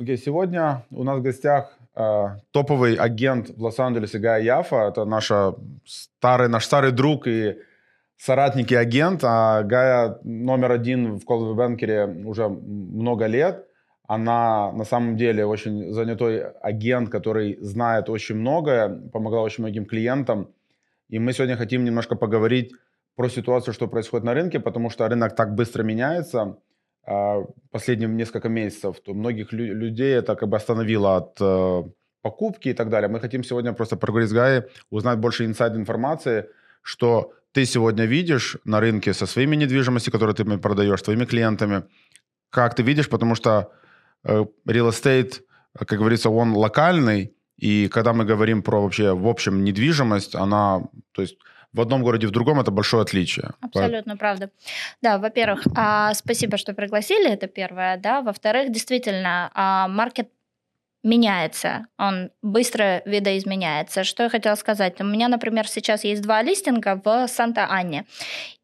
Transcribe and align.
Окей, 0.00 0.14
okay, 0.14 0.20
сегодня 0.26 0.84
у 0.92 1.02
нас 1.02 1.18
в 1.18 1.22
гостях 1.22 1.76
э, 1.96 2.26
топовый 2.52 2.94
агент 2.94 3.50
в 3.50 3.60
Лос-Анджелесе 3.64 4.20
Гая 4.20 4.40
Яфа. 4.40 4.86
Это 4.86 5.04
наша 5.04 5.56
старый, 5.84 6.48
наш 6.48 6.66
старый 6.66 6.92
друг 6.92 7.26
и 7.26 7.56
соратник 8.16 8.70
и 8.70 8.76
агент. 8.76 9.24
А 9.24 9.64
Гая 9.64 10.20
номер 10.22 10.70
один 10.70 11.18
в 11.18 11.24
Coldwell 11.24 11.56
Banker 11.56 12.24
уже 12.26 12.48
много 12.48 13.26
лет. 13.26 13.66
Она 14.06 14.70
на 14.70 14.84
самом 14.84 15.16
деле 15.16 15.44
очень 15.44 15.92
занятой 15.92 16.48
агент, 16.62 17.10
который 17.10 17.58
знает 17.60 18.08
очень 18.08 18.36
многое, 18.36 18.88
помогла 18.88 19.42
очень 19.42 19.64
многим 19.64 19.84
клиентам. 19.84 20.46
И 21.08 21.18
мы 21.18 21.32
сегодня 21.32 21.56
хотим 21.56 21.82
немножко 21.82 22.14
поговорить 22.14 22.72
про 23.16 23.28
ситуацию, 23.28 23.74
что 23.74 23.88
происходит 23.88 24.24
на 24.24 24.34
рынке, 24.34 24.60
потому 24.60 24.90
что 24.90 25.08
рынок 25.08 25.34
так 25.34 25.56
быстро 25.56 25.82
меняется 25.82 26.56
а, 27.10 27.44
последние 27.70 28.08
несколько 28.10 28.50
месяцев, 28.50 29.00
то 29.00 29.14
многих 29.14 29.52
лю- 29.54 29.74
людей 29.74 30.14
это 30.14 30.36
как 30.36 30.48
бы 30.50 30.58
остановило 30.58 31.16
от 31.16 31.38
э, 31.40 31.82
покупки 32.20 32.68
и 32.68 32.74
так 32.74 32.90
далее. 32.90 33.08
Мы 33.08 33.20
хотим 33.20 33.42
сегодня 33.44 33.72
просто 33.72 33.96
проговорить 33.96 34.28
с 34.28 34.34
Гаей, 34.34 34.62
узнать 34.90 35.18
больше 35.18 35.46
инсайд 35.46 35.74
информации, 35.74 36.44
что 36.82 37.32
ты 37.52 37.64
сегодня 37.64 38.04
видишь 38.04 38.58
на 38.64 38.80
рынке 38.80 39.14
со 39.14 39.26
своими 39.26 39.56
недвижимостью, 39.56 40.12
которые 40.12 40.34
ты 40.34 40.58
продаешь, 40.58 41.00
твоими 41.00 41.24
клиентами, 41.24 41.82
как 42.50 42.74
ты 42.74 42.82
видишь, 42.82 43.08
потому 43.08 43.34
что 43.34 43.72
э, 44.24 44.44
real 44.66 44.90
estate, 44.90 45.40
как 45.78 45.98
говорится, 45.98 46.28
он 46.28 46.52
локальный, 46.52 47.34
и 47.56 47.88
когда 47.88 48.12
мы 48.12 48.26
говорим 48.26 48.62
про 48.62 48.82
вообще 48.82 49.14
в 49.14 49.26
общем 49.26 49.64
недвижимость, 49.64 50.34
она, 50.34 50.82
то 51.12 51.22
есть 51.22 51.38
в 51.72 51.80
одном 51.80 52.02
городе, 52.02 52.26
в 52.26 52.30
другом 52.30 52.60
это 52.60 52.70
большое 52.70 53.02
отличие. 53.02 53.50
Абсолютно 53.60 54.14
По... 54.14 54.18
правда. 54.18 54.50
Да, 55.02 55.18
во-первых, 55.18 55.66
а, 55.76 56.14
спасибо, 56.14 56.56
что 56.56 56.74
пригласили, 56.74 57.30
это 57.30 57.46
первое, 57.46 57.96
да. 57.96 58.22
Во-вторых, 58.22 58.72
действительно, 58.72 59.50
а, 59.54 59.88
маркет 59.88 60.30
меняется, 61.04 61.86
он 61.96 62.30
быстро 62.42 63.02
видоизменяется. 63.04 64.04
Что 64.04 64.24
я 64.24 64.28
хотела 64.28 64.56
сказать? 64.56 65.00
У 65.00 65.04
меня, 65.04 65.28
например, 65.28 65.68
сейчас 65.68 66.04
есть 66.04 66.22
два 66.22 66.42
листинга 66.42 67.00
в 67.02 67.28
Санта-Анне. 67.28 68.04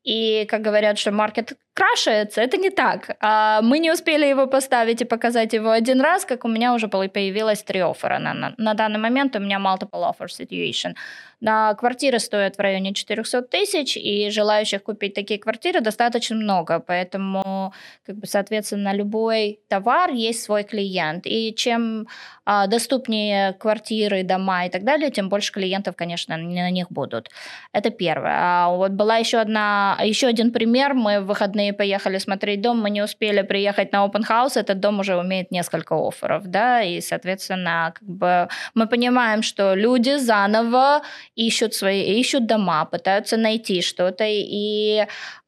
И 0.04 0.44
как 0.50 0.60
говорят, 0.60 0.98
что 0.98 1.12
маркет 1.12 1.56
крашается, 1.74 2.40
это 2.40 2.56
не 2.56 2.70
так. 2.70 3.16
А 3.20 3.60
мы 3.62 3.80
не 3.80 3.90
успели 3.90 4.26
его 4.26 4.46
поставить 4.46 5.00
и 5.00 5.04
показать 5.04 5.54
его 5.54 5.70
один 5.70 6.00
раз, 6.00 6.24
как 6.24 6.44
у 6.44 6.48
меня 6.48 6.72
уже 6.72 6.88
появилось 6.88 7.62
три 7.62 7.80
оффера. 7.80 8.18
На, 8.18 8.34
на, 8.34 8.54
на 8.58 8.74
данный 8.74 9.00
момент 9.00 9.34
у 9.34 9.40
меня 9.40 9.58
multiple 9.58 10.04
offer 10.08 10.26
situation. 10.26 10.94
На 11.40 11.74
квартиры 11.74 12.20
стоят 12.20 12.56
в 12.56 12.60
районе 12.60 12.94
400 12.94 13.42
тысяч, 13.42 13.96
и 13.96 14.30
желающих 14.30 14.82
купить 14.82 15.14
такие 15.14 15.38
квартиры 15.38 15.80
достаточно 15.80 16.36
много. 16.36 16.80
Поэтому, 16.80 17.72
как 18.06 18.16
бы, 18.16 18.26
соответственно, 18.26 18.94
любой 18.94 19.58
товар 19.68 20.10
есть 20.10 20.42
свой 20.42 20.62
клиент. 20.62 21.26
И 21.26 21.52
чем 21.54 22.06
а, 22.46 22.66
доступнее 22.66 23.52
квартиры, 23.54 24.22
дома 24.22 24.66
и 24.66 24.70
так 24.70 24.84
далее, 24.84 25.10
тем 25.10 25.28
больше 25.28 25.52
клиентов, 25.52 25.96
конечно, 25.96 26.36
на 26.36 26.70
них 26.70 26.86
будут. 26.90 27.30
Это 27.72 27.90
первое. 27.90 28.36
А 28.38 28.68
вот 28.70 28.92
была 28.92 29.16
еще 29.16 29.38
одна 29.38 29.93
а 29.98 30.04
еще 30.06 30.26
один 30.26 30.52
пример. 30.52 30.94
Мы 30.94 31.20
в 31.20 31.26
выходные 31.26 31.72
поехали 31.72 32.18
смотреть 32.18 32.60
дом, 32.60 32.80
мы 32.80 32.90
не 32.90 33.02
успели 33.02 33.42
приехать 33.42 33.92
на 33.92 34.04
open 34.04 34.22
house, 34.28 34.56
этот 34.56 34.80
дом 34.80 35.00
уже 35.00 35.16
умеет 35.16 35.50
несколько 35.50 35.94
офферов, 35.94 36.46
да, 36.46 36.82
и, 36.82 37.00
соответственно, 37.00 37.92
как 37.94 38.08
бы 38.08 38.48
мы 38.74 38.86
понимаем, 38.86 39.42
что 39.42 39.74
люди 39.74 40.16
заново 40.16 41.02
ищут 41.34 41.74
свои, 41.74 42.20
ищут 42.20 42.46
дома, 42.46 42.84
пытаются 42.84 43.36
найти 43.36 43.82
что-то, 43.82 44.24
и 44.26 45.06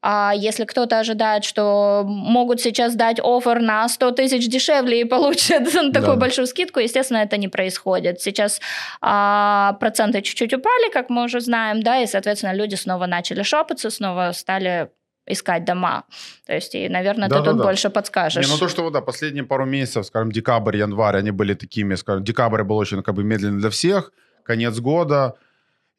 а 0.09 0.31
если 0.33 0.63
кто-то 0.63 0.99
ожидает, 0.99 1.43
что 1.43 2.03
могут 2.05 2.61
сейчас 2.61 2.95
дать 2.95 3.19
офер 3.19 3.59
на 3.59 3.89
100 3.89 4.11
тысяч 4.11 4.47
дешевле 4.47 5.01
и 5.01 5.03
получат 5.03 5.65
такую 5.73 5.91
да. 5.91 6.15
большую 6.15 6.47
скидку, 6.47 6.79
естественно, 6.79 7.17
это 7.17 7.35
не 7.35 7.49
происходит. 7.49 8.21
Сейчас 8.21 8.61
а, 9.01 9.73
проценты 9.81 10.21
чуть-чуть 10.21 10.53
упали, 10.53 10.91
как 10.91 11.09
мы 11.09 11.25
уже 11.25 11.41
знаем, 11.41 11.81
да, 11.83 11.99
и, 11.99 12.07
соответственно, 12.07 12.53
люди 12.53 12.75
снова 12.75 13.05
начали 13.05 13.43
шопаться, 13.43 13.89
снова 13.89 14.31
стали 14.37 14.89
искать 15.27 15.65
дома. 15.65 16.03
То 16.45 16.53
есть, 16.53 16.73
и, 16.75 16.89
наверное, 16.89 17.29
да, 17.29 17.37
ты 17.37 17.43
да, 17.43 17.51
тут 17.51 17.57
да. 17.59 17.63
больше 17.63 17.89
подскажешь. 17.89 18.45
Не, 18.45 18.51
ну 18.51 18.57
то, 18.57 18.69
что 18.69 18.89
да, 18.89 19.01
последние 19.01 19.43
пару 19.43 19.65
месяцев, 19.65 20.05
скажем, 20.05 20.31
декабрь, 20.31 20.77
январь, 20.77 21.17
они 21.17 21.31
были 21.31 21.53
такими, 21.53 21.95
скажем, 21.95 22.23
декабрь 22.23 22.63
был 22.63 22.77
очень 22.77 23.03
как 23.03 23.15
бы 23.15 23.23
медленный 23.23 23.59
для 23.59 23.69
всех, 23.69 24.11
конец 24.43 24.79
года, 24.79 25.35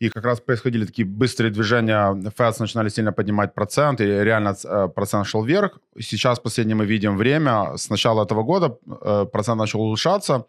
и 0.00 0.08
как 0.08 0.24
раз 0.24 0.40
происходили 0.40 0.86
такие 0.86 1.06
быстрые 1.06 1.50
движения, 1.50 2.14
FEDS 2.36 2.56
начинали 2.60 2.88
сильно 2.88 3.12
поднимать 3.12 3.54
процент, 3.54 4.00
и 4.00 4.04
реально 4.04 4.54
э, 4.64 4.88
процент 4.94 5.26
шел 5.26 5.44
вверх. 5.44 5.78
Сейчас 5.98 6.38
последнее 6.38 6.76
мы 6.76 6.86
видим 6.86 7.16
время, 7.16 7.76
с 7.76 7.90
начала 7.90 8.24
этого 8.24 8.44
года 8.44 8.78
э, 8.86 9.26
процент 9.30 9.58
начал 9.58 9.80
улучшаться, 9.80 10.46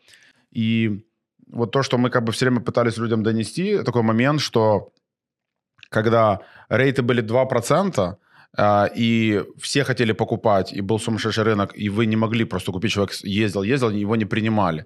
и 0.52 1.04
вот 1.52 1.72
то, 1.72 1.84
что 1.84 1.98
мы 1.98 2.12
как 2.12 2.24
бы 2.24 2.32
все 2.32 2.46
время 2.46 2.62
пытались 2.62 2.98
людям 2.98 3.24
донести, 3.24 3.80
такой 3.84 4.04
момент, 4.04 4.40
что 4.40 4.92
когда 5.90 6.40
рейты 6.70 7.02
были 7.02 7.22
2%, 7.22 8.16
э, 8.58 8.88
и 8.96 9.44
все 9.62 9.84
хотели 9.84 10.14
покупать, 10.14 10.74
и 10.74 10.82
был 10.82 11.00
сумасшедший 11.00 11.44
рынок, 11.44 11.72
и 11.76 11.90
вы 11.90 12.06
не 12.06 12.16
могли 12.16 12.46
просто 12.46 12.72
купить, 12.72 12.92
человек 12.92 13.14
ездил, 13.24 13.64
ездил, 13.64 13.90
его 13.90 14.16
не 14.16 14.26
принимали. 14.26 14.86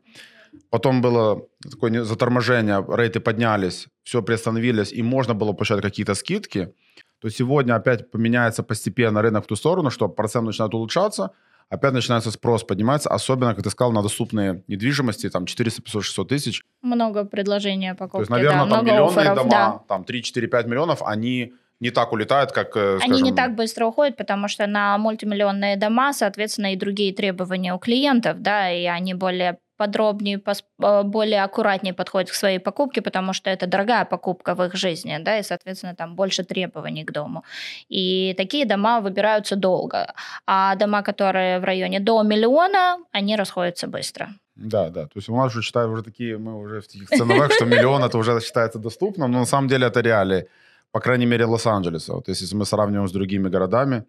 Потом 0.70 1.02
было 1.02 1.48
такое 1.72 2.04
заторможение, 2.04 2.86
рейты 2.88 3.20
поднялись, 3.20 3.88
все 4.04 4.22
приостановились, 4.22 4.94
и 4.94 5.04
можно 5.04 5.34
было 5.34 5.54
получать 5.54 5.82
какие-то 5.82 6.16
скидки, 6.16 6.74
то 7.20 7.30
сегодня 7.30 7.76
опять 7.76 8.12
поменяется 8.12 8.64
постепенно 8.64 9.22
рынок 9.22 9.44
в 9.44 9.48
ту 9.48 9.56
сторону, 9.56 9.90
что 9.90 10.10
процент 10.10 10.46
начинает 10.46 10.74
улучшаться, 10.74 11.32
опять 11.70 11.94
начинается 11.94 12.32
спрос 12.32 12.64
подниматься, 12.64 13.10
особенно, 13.10 13.54
как 13.54 13.64
ты 13.64 13.70
сказал, 13.70 13.92
на 13.92 14.02
доступные 14.02 14.64
недвижимости, 14.68 15.30
там 15.30 15.46
400, 15.46 15.82
500, 15.82 16.04
600 16.04 16.28
тысяч. 16.30 16.64
Много 16.82 17.26
предложения 17.26 17.96
покупки, 17.96 18.18
То 18.18 18.20
есть, 18.22 18.32
наверное, 18.32 18.66
да, 18.66 18.76
там 18.76 18.86
миллионные 18.86 19.08
офферов, 19.08 19.38
дома, 19.38 19.50
да. 19.50 19.82
там 19.88 20.04
3, 20.04 20.24
4, 20.24 20.48
5 20.48 20.68
миллионов, 20.68 21.02
они 21.04 21.54
не 21.80 21.92
так 21.92 22.14
улетают, 22.14 22.52
как, 22.52 22.70
скажем... 22.70 23.12
Они 23.12 23.22
не 23.22 23.34
так 23.34 23.56
быстро 23.56 23.86
уходят, 23.86 24.16
потому 24.16 24.48
что 24.48 24.68
на 24.68 24.98
мультимиллионные 24.98 25.76
дома, 25.76 26.14
соответственно, 26.14 26.74
и 26.74 26.78
другие 26.78 27.14
требования 27.14 27.74
у 27.74 27.80
клиентов, 27.80 28.42
да, 28.42 28.72
и 28.72 28.86
они 28.86 29.14
более 29.14 29.58
подробнее, 29.84 30.40
э, 30.40 31.04
более 31.04 31.44
аккуратнее 31.44 31.94
подходят 31.94 32.32
к 32.32 32.36
своей 32.36 32.60
покупке, 32.60 33.02
потому 33.02 33.34
что 33.34 33.50
это 33.50 33.68
дорогая 33.68 34.06
покупка 34.06 34.56
в 34.56 34.64
их 34.64 34.76
жизни, 34.76 35.20
да, 35.20 35.40
и, 35.40 35.44
соответственно, 35.44 35.96
там 35.96 36.16
больше 36.16 36.44
требований 36.44 37.04
к 37.06 37.12
дому. 37.12 37.44
И 37.90 38.34
такие 38.38 38.66
дома 38.66 39.02
выбираются 39.02 39.56
долго. 39.56 40.14
А 40.46 40.76
дома, 40.76 41.02
которые 41.02 41.60
в 41.60 41.64
районе 41.64 42.00
до 42.00 42.24
миллиона, 42.24 42.98
они 43.12 43.36
расходятся 43.36 43.88
быстро. 43.88 44.28
Да, 44.56 44.90
да. 44.90 45.02
То 45.04 45.16
есть 45.16 45.30
у 45.30 45.36
нас 45.36 45.48
уже 45.48 45.62
считают 45.62 45.92
уже 45.92 46.04
такие, 46.04 46.38
мы 46.38 46.60
уже 46.60 46.80
в 46.80 46.88
таких 46.88 47.10
ценовых, 47.10 47.54
что 47.54 47.66
миллион 47.66 48.04
это 48.04 48.18
уже 48.18 48.40
считается 48.40 48.80
доступным, 48.80 49.32
но 49.32 49.40
на 49.40 49.46
самом 49.46 49.68
деле 49.68 49.88
это 49.88 50.02
реалии. 50.02 50.46
По 50.92 51.00
крайней 51.00 51.26
мере, 51.26 51.46
Лос-Анджелеса. 51.46 52.14
Вот 52.14 52.28
если 52.30 52.56
мы 52.56 52.66
сравниваем 52.66 53.08
с 53.08 53.12
другими 53.12 53.50
городами, 53.50 54.04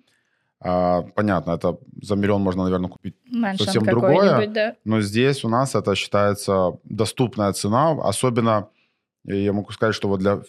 а, 0.60 1.02
понятно, 1.14 1.52
это 1.52 1.78
за 2.02 2.16
миллион 2.16 2.42
можно, 2.42 2.64
наверное, 2.64 2.88
купить 2.88 3.16
Маншан 3.30 3.66
совсем 3.66 3.84
другое. 3.84 4.46
Да. 4.46 4.74
Но 4.84 5.00
здесь 5.00 5.44
у 5.44 5.48
нас 5.48 5.74
это 5.74 5.94
считается 5.94 6.72
доступная 6.84 7.52
цена, 7.52 7.90
особенно 8.02 8.68
я 9.26 9.52
могу 9.52 9.72
сказать, 9.72 9.94
что 9.94 10.08
вот 10.08 10.20
для 10.20 10.40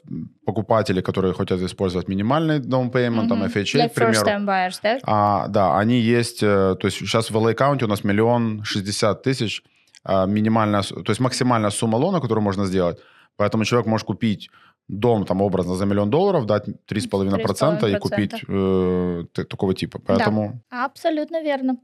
покупателей, 0.46 1.02
которые 1.02 1.34
хотят 1.34 1.62
использовать 1.62 2.10
минимальный 2.10 2.60
down 2.60 2.92
payment, 2.92 3.24
mm-hmm. 3.24 3.30
там 3.30 3.44
FHA, 3.44 3.72
для 3.72 3.90
к 3.90 3.94
примеру, 3.94 4.28
first 4.28 4.46
buyers, 4.46 4.80
да? 4.84 5.00
А, 5.04 5.48
да, 5.48 5.78
они 5.78 5.98
есть, 6.00 6.44
э, 6.44 6.76
то 6.78 6.86
есть 6.88 6.98
сейчас 6.98 7.32
в 7.32 7.38
LA 7.38 7.56
County 7.56 7.86
у 7.86 7.88
нас 7.88 8.04
миллион 8.04 8.64
шестьдесят 8.64 9.24
тысяч 9.24 9.64
а, 10.04 10.26
минимальная, 10.26 10.84
то 10.84 11.10
есть 11.10 11.22
максимальная 11.22 11.70
сумма 11.70 11.96
лона, 11.96 12.20
которую 12.20 12.44
можно 12.44 12.66
сделать, 12.66 13.00
поэтому 13.38 13.64
человек 13.64 13.88
может 13.88 14.06
купить 14.06 14.50
дом 14.88 15.26
там 15.26 15.42
образно 15.42 15.76
за 15.76 15.86
миллион 15.86 16.10
долларов, 16.10 16.46
дать 16.46 16.68
3,5% 16.68 17.92
и 17.92 18.00
купить 18.00 18.34
э, 18.48 19.24
такого 19.34 19.74
типа. 19.74 20.00
Поэтому... 20.06 20.62
Да, 20.72 20.86
абсолютно 20.86 21.42
верно. 21.42 21.78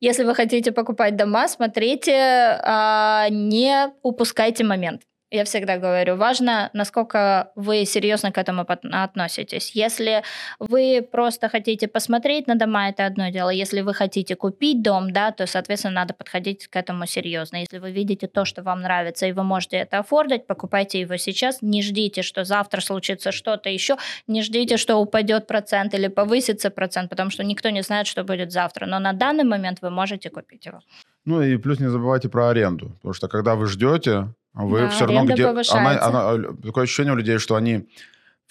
Если 0.00 0.24
вы 0.24 0.34
хотите 0.34 0.72
покупать 0.72 1.16
дома, 1.16 1.48
смотрите, 1.48 2.12
э, 2.12 3.26
не 3.30 3.92
упускайте 4.02 4.64
момент. 4.64 5.02
Я 5.34 5.44
всегда 5.44 5.78
говорю, 5.78 6.16
важно, 6.16 6.68
насколько 6.74 7.52
вы 7.56 7.86
серьезно 7.86 8.32
к 8.32 8.36
этому 8.36 8.66
относитесь. 8.68 9.70
Если 9.74 10.22
вы 10.58 11.00
просто 11.10 11.48
хотите 11.48 11.88
посмотреть 11.88 12.46
на 12.46 12.54
дома, 12.54 12.90
это 12.90 13.06
одно 13.06 13.30
дело. 13.30 13.48
Если 13.48 13.80
вы 13.80 13.94
хотите 13.94 14.36
купить 14.36 14.82
дом, 14.82 15.10
да, 15.10 15.30
то, 15.32 15.46
соответственно, 15.46 15.94
надо 15.94 16.12
подходить 16.12 16.66
к 16.66 16.76
этому 16.76 17.06
серьезно. 17.06 17.56
Если 17.56 17.78
вы 17.78 17.92
видите 17.92 18.26
то, 18.26 18.44
что 18.44 18.62
вам 18.62 18.82
нравится, 18.82 19.26
и 19.26 19.32
вы 19.32 19.42
можете 19.42 19.78
это 19.78 20.00
офордить, 20.00 20.46
покупайте 20.46 21.00
его 21.00 21.16
сейчас. 21.16 21.62
Не 21.62 21.82
ждите, 21.82 22.20
что 22.20 22.44
завтра 22.44 22.82
случится 22.82 23.32
что-то 23.32 23.70
еще. 23.70 23.96
Не 24.26 24.42
ждите, 24.42 24.76
что 24.76 24.96
упадет 24.96 25.46
процент 25.46 25.94
или 25.94 26.08
повысится 26.08 26.68
процент, 26.68 27.08
потому 27.08 27.30
что 27.30 27.42
никто 27.42 27.70
не 27.70 27.80
знает, 27.80 28.06
что 28.06 28.22
будет 28.22 28.52
завтра. 28.52 28.84
Но 28.84 28.98
на 28.98 29.14
данный 29.14 29.44
момент 29.44 29.78
вы 29.80 29.88
можете 29.88 30.28
купить 30.28 30.66
его. 30.66 30.80
Ну 31.24 31.40
и 31.40 31.56
плюс 31.56 31.80
не 31.80 31.88
забывайте 31.88 32.28
про 32.28 32.50
аренду, 32.50 32.90
потому 32.96 33.14
что 33.14 33.28
когда 33.28 33.54
вы 33.54 33.66
ждете, 33.66 34.28
вы 34.54 34.80
да, 34.80 34.88
все 34.88 35.06
равно 35.06 35.32
где... 35.32 35.46
Она, 35.46 36.02
она, 36.02 36.52
такое 36.62 36.84
ощущение 36.84 37.12
у 37.12 37.16
людей, 37.16 37.38
что 37.38 37.56
они 37.56 37.88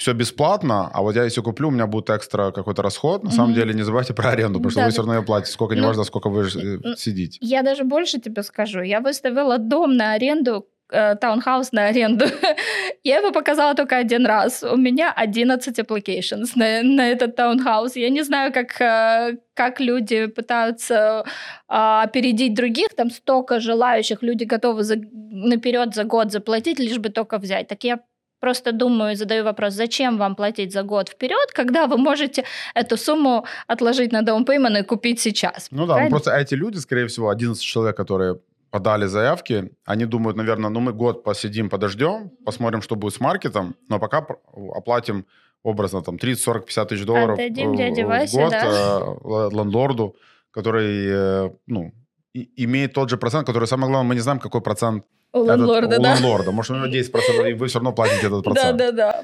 все 0.01 0.13
бесплатно, 0.13 0.89
а 0.92 1.01
вот 1.01 1.15
я 1.15 1.25
если 1.25 1.42
куплю, 1.42 1.68
у 1.68 1.71
меня 1.71 1.86
будет 1.86 2.09
экстра 2.09 2.51
какой-то 2.51 2.81
расход. 2.81 3.24
На 3.24 3.27
mm-hmm. 3.27 3.31
самом 3.31 3.53
деле 3.53 3.74
не 3.74 3.83
забывайте 3.83 4.15
про 4.15 4.31
аренду, 4.31 4.57
потому 4.57 4.71
что 4.71 4.80
да, 4.80 4.86
вы 4.86 4.92
все 4.92 5.01
равно 5.01 5.15
ее 5.15 5.21
платите, 5.21 5.53
сколько, 5.53 5.75
ну, 5.75 5.81
неважно, 5.81 6.03
сколько 6.06 6.30
вы 6.30 6.48
э, 6.48 6.95
сидите. 6.98 7.38
Я 7.39 7.62
даже 7.62 7.83
больше 7.83 8.19
тебе 8.19 8.42
скажу. 8.42 8.81
Я 8.81 9.00
выставила 9.00 9.59
дом 9.59 9.95
на 9.95 10.13
аренду, 10.13 10.65
э, 10.92 11.16
таунхаус 11.16 11.72
на 11.72 11.88
аренду. 11.88 12.26
я 13.04 13.18
его 13.18 13.32
показала 13.32 13.74
только 13.74 13.98
один 13.98 14.26
раз. 14.26 14.64
У 14.64 14.78
меня 14.78 15.14
11 15.16 15.80
applications 15.80 16.52
на, 16.56 16.84
на 16.84 17.10
этот 17.10 17.36
таунхаус. 17.36 17.96
Я 17.96 18.10
не 18.10 18.24
знаю, 18.24 18.54
как, 18.54 18.82
э, 18.82 19.38
как 19.54 19.80
люди 19.80 20.28
пытаются 20.28 21.24
э, 21.70 21.74
опередить 22.04 22.54
других. 22.54 22.90
Там 22.96 23.10
столько 23.10 23.60
желающих, 23.60 24.24
люди 24.24 24.44
готовы 24.44 24.84
за, 24.84 24.96
наперед 24.96 25.96
за 25.96 26.04
год 26.04 26.32
заплатить, 26.32 26.80
лишь 26.80 27.00
бы 27.00 27.10
только 27.10 27.38
взять. 27.38 27.68
Так 27.68 27.84
я 27.84 28.00
просто 28.42 28.72
думаю, 28.72 29.16
задаю 29.16 29.44
вопрос, 29.44 29.74
зачем 29.74 30.18
вам 30.18 30.36
платить 30.36 30.74
за 30.74 30.84
год 30.84 31.10
вперед, 31.10 31.52
когда 31.54 31.88
вы 31.88 31.98
можете 31.98 32.44
эту 32.76 32.98
сумму 32.98 33.46
отложить 33.68 34.12
на 34.12 34.24
down 34.24 34.46
payment 34.46 34.80
и 34.80 34.84
купить 34.84 35.22
сейчас. 35.22 35.68
Ну 35.72 35.86
да, 35.86 36.00
ну 36.00 36.10
просто 36.10 36.32
эти 36.32 36.56
люди, 36.56 36.80
скорее 36.80 37.06
всего, 37.06 37.30
11 37.30 37.64
человек, 37.64 37.96
которые 37.96 38.40
подали 38.71 39.06
заявки, 39.06 39.71
они 39.85 40.06
думают, 40.06 40.38
наверное, 40.38 40.69
ну 40.69 40.79
мы 40.79 40.94
год 40.94 41.23
посидим, 41.23 41.69
подождем, 41.69 42.31
посмотрим, 42.45 42.81
что 42.81 42.95
будет 42.95 43.13
с 43.13 43.19
маркетом, 43.19 43.75
но 43.89 44.00
пока 44.00 44.25
оплатим 44.73 45.25
образно 45.62 46.01
там 46.01 46.18
30, 46.18 46.44
40, 46.44 46.65
50 46.65 46.89
тысяч 46.89 47.06
долларов 47.06 47.38
Отдадим 47.38 47.73
в, 47.73 48.07
Васе, 48.07 48.38
год 48.38 48.51
да. 48.51 49.00
э, 49.00 49.56
ландорду, 49.56 50.15
который 50.51 51.06
э, 51.07 51.51
ну, 51.68 51.91
имеет 52.33 52.94
тот 52.94 53.10
же 53.10 53.18
процент, 53.18 53.48
который, 53.48 53.68
самое 53.68 53.92
главное, 53.92 54.10
мы 54.10 54.16
не 54.16 54.22
знаем, 54.22 54.39
какой 54.39 54.62
процент 54.62 55.06
у 55.33 55.39
ландлорда, 55.39 55.98
да. 55.98 55.98
У 55.98 56.01
ландлорда. 56.01 56.51
Может, 56.51 56.72
у 56.72 56.75
него 56.75 56.88
10%, 56.88 57.51
и 57.51 57.54
вы 57.54 57.68
все 57.68 57.80
равно 57.80 57.94
платите 57.94 58.28
этот 58.28 58.44
процент. 58.44 58.78
Да, 58.78 58.92
да, 58.92 59.12
да. 59.12 59.24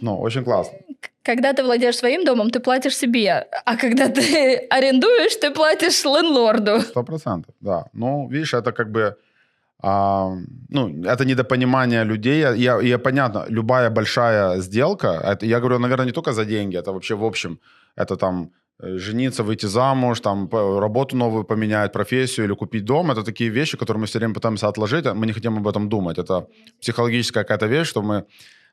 Ну, 0.00 0.20
очень 0.20 0.44
классно. 0.44 0.78
Когда 1.22 1.52
ты 1.52 1.62
владеешь 1.62 1.96
своим 1.96 2.24
домом, 2.24 2.50
ты 2.50 2.60
платишь 2.60 2.96
себе. 2.96 3.46
А 3.64 3.76
когда 3.76 4.08
ты 4.08 4.56
арендуешь, 4.70 5.36
ты 5.36 5.50
платишь 5.50 6.04
лендлорду. 6.04 6.80
Сто 6.80 7.02
процентов, 7.02 7.54
да. 7.60 7.84
Ну, 7.92 8.28
видишь, 8.28 8.54
это 8.54 8.72
как 8.72 8.90
бы... 8.90 9.16
А, 9.82 10.30
ну, 10.68 11.04
это 11.04 11.24
недопонимание 11.24 12.04
людей. 12.04 12.40
Я, 12.56 12.80
я 12.80 12.98
понятно, 12.98 13.46
любая 13.48 13.90
большая 13.90 14.60
сделка, 14.60 15.08
это, 15.08 15.46
я 15.46 15.58
говорю, 15.58 15.78
наверное, 15.78 16.06
не 16.06 16.12
только 16.12 16.32
за 16.32 16.44
деньги, 16.44 16.76
это 16.76 16.92
вообще 16.92 17.14
в 17.14 17.24
общем, 17.24 17.58
это 17.96 18.16
там 18.16 18.50
жениться, 18.82 19.42
выйти 19.42 19.66
замуж, 19.66 20.20
там, 20.20 20.48
работу 20.52 21.16
новую 21.16 21.44
поменять, 21.44 21.92
профессию 21.92 22.46
или 22.46 22.54
купить 22.54 22.84
дом. 22.84 23.10
Это 23.10 23.22
такие 23.22 23.50
вещи, 23.50 23.76
которые 23.76 24.00
мы 24.00 24.06
все 24.06 24.18
время 24.18 24.34
пытаемся 24.34 24.68
отложить, 24.68 25.06
а 25.06 25.14
мы 25.14 25.26
не 25.26 25.32
хотим 25.32 25.56
об 25.56 25.66
этом 25.68 25.88
думать. 25.88 26.18
Это 26.18 26.46
психологическая 26.80 27.44
какая-то 27.44 27.66
вещь, 27.66 27.88
что 27.88 28.02
мы... 28.02 28.24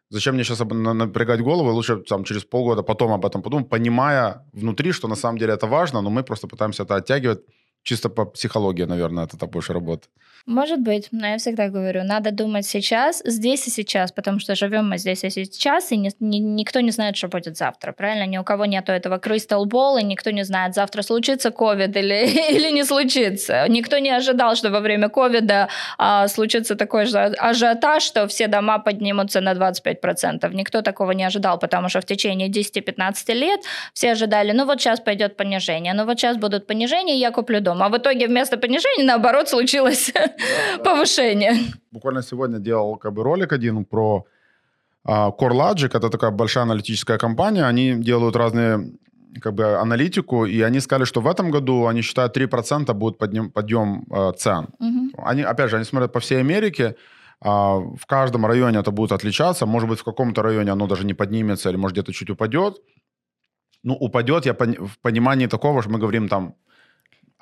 Зачем 0.09 0.36
мне 0.36 0.44
сейчас 0.44 0.59
напрягать 0.59 1.42
голову? 1.42 1.71
Лучше 1.71 1.98
там, 1.98 2.24
через 2.24 2.45
полгода 2.45 2.81
потом 2.81 3.12
об 3.12 3.25
этом 3.25 3.42
подумать, 3.42 3.69
понимая 3.69 4.45
внутри, 4.54 4.94
что 4.94 5.07
на 5.07 5.15
самом 5.15 5.38
деле 5.38 5.54
это 5.54 5.68
важно, 5.68 6.01
но 6.01 6.10
мы 6.10 6.24
просто 6.24 6.48
пытаемся 6.48 6.83
это 6.83 6.95
оттягивать. 6.95 7.42
Чисто 7.83 8.10
по 8.10 8.25
психологии, 8.25 8.86
наверное, 8.86 9.25
это 9.25 9.38
так 9.38 9.50
больше 9.50 9.74
работает. 9.74 10.10
Может 10.47 10.79
быть, 10.79 11.09
но 11.11 11.27
я 11.27 11.38
всегда 11.39 11.67
говорю, 11.67 12.05
надо 12.05 12.31
думать 12.31 12.65
сейчас, 12.65 13.21
здесь 13.25 13.67
и 13.67 13.69
сейчас, 13.69 14.13
потому 14.13 14.39
что 14.39 14.55
живем 14.55 14.89
мы 14.89 14.97
здесь 14.97 15.25
и 15.25 15.29
сейчас, 15.29 15.91
и 15.91 15.97
ни, 15.97 16.09
ни, 16.21 16.38
никто 16.38 16.79
не 16.79 16.91
знает, 16.91 17.17
что 17.17 17.27
будет 17.27 17.57
завтра, 17.57 17.91
правильно? 17.91 18.25
Ни 18.25 18.38
у 18.38 18.45
кого 18.45 18.65
нету 18.65 18.94
этого 18.94 19.17
ball, 19.17 19.99
и 19.99 20.03
никто 20.05 20.31
не 20.31 20.44
знает, 20.44 20.73
завтра 20.73 21.01
случится 21.01 21.51
ковид 21.51 21.97
или, 21.97 22.27
или 22.51 22.71
не 22.71 22.85
случится. 22.85 23.65
Никто 23.67 23.97
не 23.97 24.09
ожидал, 24.09 24.55
что 24.55 24.69
во 24.69 24.79
время 24.79 25.09
ковида 25.09 25.67
а, 25.97 26.29
случится 26.29 26.75
такой 26.75 27.07
же 27.07 27.19
ажиотаж, 27.19 28.01
что 28.01 28.25
все 28.29 28.47
дома 28.47 28.79
поднимутся 28.79 29.41
на 29.41 29.51
25%. 29.51 30.53
Никто 30.53 30.81
такого 30.81 31.11
не 31.11 31.25
ожидал, 31.25 31.59
потому 31.59 31.89
что 31.89 32.00
в 32.00 32.05
течение 32.05 32.47
10-15 32.47 33.33
лет 33.33 33.59
все 33.93 34.13
ожидали, 34.13 34.53
ну 34.53 34.65
вот 34.65 34.79
сейчас 34.79 35.01
пойдет 35.01 35.35
понижение, 35.35 35.93
ну 35.93 36.05
вот 36.05 36.17
сейчас 36.17 36.38
будут 36.38 36.67
понижения, 36.67 37.17
я 37.17 37.31
куплю 37.31 37.59
дом. 37.59 37.83
А 37.83 37.89
в 37.89 37.97
итоге 37.97 38.27
вместо 38.27 38.55
понижения, 38.55 39.03
наоборот, 39.03 39.50
случилось 39.50 40.13
повышение. 40.84 41.54
Буквально 41.92 42.22
сегодня 42.22 42.60
делал 42.60 42.98
как 42.98 43.13
бы 43.13 43.24
ролик 43.24 43.54
один 43.54 43.86
про 43.86 44.25
uh, 45.07 45.31
CoreLogic. 45.38 45.98
Это 45.98 46.10
такая 46.10 46.31
большая 46.31 46.63
аналитическая 46.63 47.18
компания. 47.18 47.66
Они 47.66 47.95
делают 47.95 48.36
разные 48.36 48.92
как 49.42 49.54
бы 49.54 49.63
аналитику, 49.63 50.45
и 50.45 50.62
они 50.62 50.80
сказали, 50.80 51.06
что 51.06 51.22
в 51.22 51.28
этом 51.28 51.51
году 51.51 51.88
они 51.88 52.01
считают 52.01 52.38
3% 52.38 52.94
будет 52.94 53.18
подъем, 53.18 53.51
подъем 53.51 54.06
э, 54.10 54.31
цен. 54.38 54.68
Угу. 54.80 55.24
Они, 55.24 55.44
опять 55.44 55.69
же, 55.69 55.75
они 55.75 55.86
смотрят 55.86 56.12
по 56.12 56.19
всей 56.19 56.39
Америке, 56.39 56.84
э, 56.84 57.50
в 57.50 58.06
каждом 58.07 58.45
районе 58.45 58.80
это 58.80 58.92
будет 58.92 59.12
отличаться, 59.12 59.66
может 59.66 59.89
быть, 59.89 60.00
в 60.00 60.04
каком-то 60.04 60.42
районе 60.42 60.72
оно 60.72 60.88
даже 60.88 61.06
не 61.06 61.13
поднимется, 61.13 61.69
или 61.69 61.78
может 61.78 61.94
где-то 61.94 62.13
чуть 62.13 62.30
упадет. 62.30 62.78
Ну, 63.84 63.94
упадет, 63.94 64.45
я 64.45 64.54
пони- 64.54 64.78
в 64.78 64.98
понимании 65.01 65.48
такого, 65.48 65.81
что 65.81 65.92
мы 65.92 66.00
говорим 66.00 66.28
там 66.28 66.56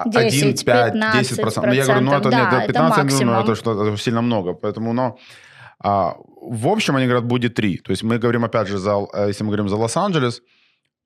10, 0.06 0.68
1, 0.68 1.02
5, 1.02 1.14
10 1.14 1.42
процентов. 1.42 1.74
Я 1.74 1.86
говорю, 1.86 2.02
ну 2.02 2.14
это 2.14 2.30
да, 2.30 2.52
нет, 2.52 2.68
15, 2.68 2.98
это, 2.98 3.14
я 3.14 3.20
думаю, 3.20 3.44
это, 3.44 3.56
что, 3.56 3.88
это 3.88 3.98
сильно 3.98 4.22
много. 4.22 4.54
Поэтому, 4.54 4.94
но 4.94 5.18
а, 5.80 6.16
в 6.42 6.68
общем, 6.68 6.96
они 6.96 7.06
говорят, 7.06 7.26
будет 7.26 7.56
3. 7.56 7.78
То 7.78 7.92
есть 7.92 8.04
мы 8.04 8.18
говорим, 8.18 8.44
опять 8.44 8.68
же, 8.68 8.78
за, 8.78 9.06
э, 9.14 9.28
если 9.28 9.44
мы 9.44 9.50
говорим 9.50 9.70
за 9.70 9.76
Лос-Анджелес, 9.78 10.42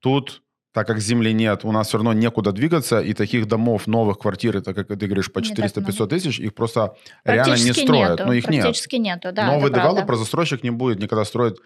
тут 0.00 0.42
так 0.72 0.86
как 0.86 1.00
земли 1.00 1.32
нет, 1.32 1.64
у 1.64 1.72
нас 1.72 1.88
все 1.88 1.98
равно 1.98 2.12
некуда 2.12 2.52
двигаться, 2.52 3.00
и 3.00 3.12
таких 3.12 3.48
домов, 3.48 3.88
новых 3.88 4.18
квартир, 4.18 4.62
так 4.62 4.76
как 4.76 4.86
ты 4.86 5.06
говоришь, 5.06 5.32
по 5.32 5.40
400-500 5.40 6.06
тысяч, 6.06 6.38
их 6.38 6.54
просто 6.54 6.94
реально 7.24 7.56
не 7.56 7.72
строят. 7.72 8.10
Нету, 8.10 8.26
ну, 8.26 8.32
их 8.32 8.44
практически 8.44 8.94
нет. 8.96 9.16
нету, 9.16 9.34
да, 9.34 9.46
Новый 9.46 9.72
девелопер, 9.72 10.14
застройщик 10.14 10.62
не 10.62 10.70
будет 10.70 11.00
никогда 11.00 11.24
строить, 11.24 11.56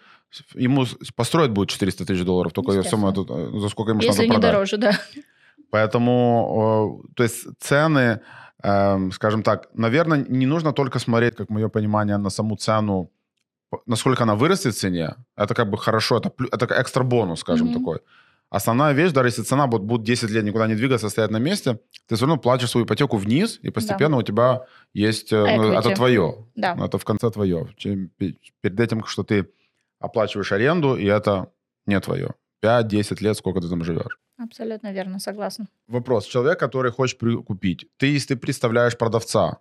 ему 0.55 0.87
построить 1.15 1.51
будет 1.51 1.69
400 1.69 2.05
тысяч 2.05 2.23
долларов, 2.23 2.51
только 2.51 2.71
я 2.71 2.83
сумму, 2.83 3.11
э, 3.11 3.59
за 3.59 3.69
сколько 3.69 3.91
ему 3.91 4.01
Если 4.01 4.25
надо 4.25 4.33
продать. 4.39 4.61
Если 4.61 4.77
не 4.77 4.77
дороже, 4.77 4.77
да. 4.77 4.99
Поэтому, 5.75 7.01
то 7.15 7.23
есть 7.23 7.47
цены, 7.59 8.21
эм, 8.63 9.11
скажем 9.11 9.43
так, 9.43 9.67
наверное, 9.73 10.25
не 10.29 10.45
нужно 10.45 10.71
только 10.71 10.99
смотреть, 10.99 11.35
как 11.35 11.49
мое 11.49 11.67
понимание, 11.67 12.17
на 12.17 12.29
саму 12.29 12.55
цену, 12.55 13.11
насколько 13.85 14.23
она 14.23 14.35
вырастет 14.35 14.73
в 14.73 14.77
цене. 14.77 15.15
Это 15.35 15.53
как 15.53 15.69
бы 15.69 15.77
хорошо, 15.77 16.17
это, 16.17 16.31
это 16.51 16.81
экстра 16.81 17.03
бонус, 17.03 17.39
скажем 17.39 17.67
mm-hmm. 17.67 17.73
такой. 17.73 17.99
Основная 18.49 18.93
вещь, 18.93 19.11
даже 19.11 19.27
если 19.27 19.43
цена 19.43 19.67
будет, 19.67 19.81
будет 19.81 20.03
10 20.03 20.29
лет 20.29 20.45
никуда 20.45 20.67
не 20.67 20.75
двигаться, 20.75 21.09
стоять 21.09 21.31
на 21.31 21.39
месте, 21.39 21.77
ты 22.07 22.15
все 22.15 22.25
равно 22.25 22.41
платишь 22.41 22.69
свою 22.69 22.85
ипотеку 22.85 23.17
вниз, 23.17 23.59
и 23.65 23.69
постепенно 23.69 24.15
да. 24.15 24.17
у 24.17 24.21
тебя 24.21 24.61
есть... 24.93 25.33
Э, 25.33 25.57
ну, 25.57 25.73
это 25.73 25.89
твое. 25.89 26.35
Да. 26.55 26.77
Это 26.85 26.97
в 26.97 27.03
конце 27.03 27.29
твое. 27.31 27.67
Перед 28.61 28.79
этим, 28.79 29.03
что 29.03 29.23
ты 29.23 29.49
оплачиваешь 29.99 30.53
аренду, 30.53 30.95
и 30.95 31.05
это 31.05 31.47
не 31.85 31.99
твое. 31.99 32.29
5-10 32.63 33.23
лет, 33.23 33.37
сколько 33.37 33.59
ты 33.59 33.67
там 33.67 33.83
живешь. 33.83 34.19
Абсолютно 34.37 34.91
верно, 34.91 35.19
согласна. 35.19 35.67
Вопрос. 35.87 36.25
Человек, 36.25 36.59
который 36.59 36.91
хочет 36.91 37.19
купить. 37.45 37.87
Ты, 37.97 38.07
если 38.07 38.33
ты 38.33 38.35
представляешь 38.35 38.97
продавца, 38.97 39.59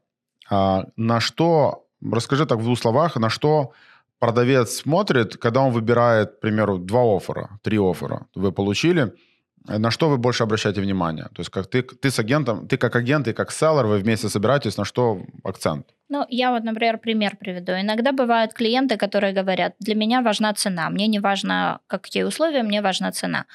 а, 0.51 0.87
на 0.97 1.21
что, 1.21 1.87
расскажи 2.03 2.47
так 2.47 2.59
в 2.59 2.65
двух 2.65 2.79
словах, 2.79 3.17
на 3.17 3.31
что 3.31 3.73
продавец 4.19 4.71
смотрит, 4.71 5.37
когда 5.37 5.61
он 5.61 5.73
выбирает, 5.73 6.37
к 6.37 6.41
примеру, 6.41 6.79
два 6.79 7.03
оффера, 7.03 7.59
три 7.63 7.79
оффера 7.79 8.27
вы 8.35 8.53
получили, 8.53 9.13
на 9.67 9.91
что 9.91 10.09
вы 10.09 10.19
больше 10.19 10.43
обращаете 10.43 10.81
внимание? 10.81 11.25
То 11.25 11.41
есть 11.41 11.51
как 11.51 11.67
ты, 11.67 11.83
ты 11.83 12.11
с 12.11 12.19
агентом, 12.19 12.69
ты 12.69 12.77
как 12.77 12.97
агент 12.97 13.29
и 13.29 13.33
как 13.33 13.51
селлер, 13.51 13.87
вы 13.87 13.99
вместе 13.99 14.29
собираетесь, 14.29 14.77
на 14.77 14.85
что 14.85 15.23
акцент? 15.43 15.87
Ну, 16.11 16.27
я 16.29 16.51
вот, 16.51 16.65
например, 16.65 16.99
пример 16.99 17.37
приведу. 17.37 17.73
Иногда 17.73 18.13
бывают 18.13 18.53
клиенты, 18.53 18.97
которые 18.99 19.33
говорят, 19.33 19.75
для 19.81 19.95
меня 19.95 20.21
важна 20.21 20.53
цена, 20.53 20.91
мне 20.91 21.07
не 21.07 21.19
важно, 21.19 21.81
какие 21.87 22.25
условия, 22.25 22.63
мне 22.63 22.83
важна 22.83 23.11
цена. 23.13 23.47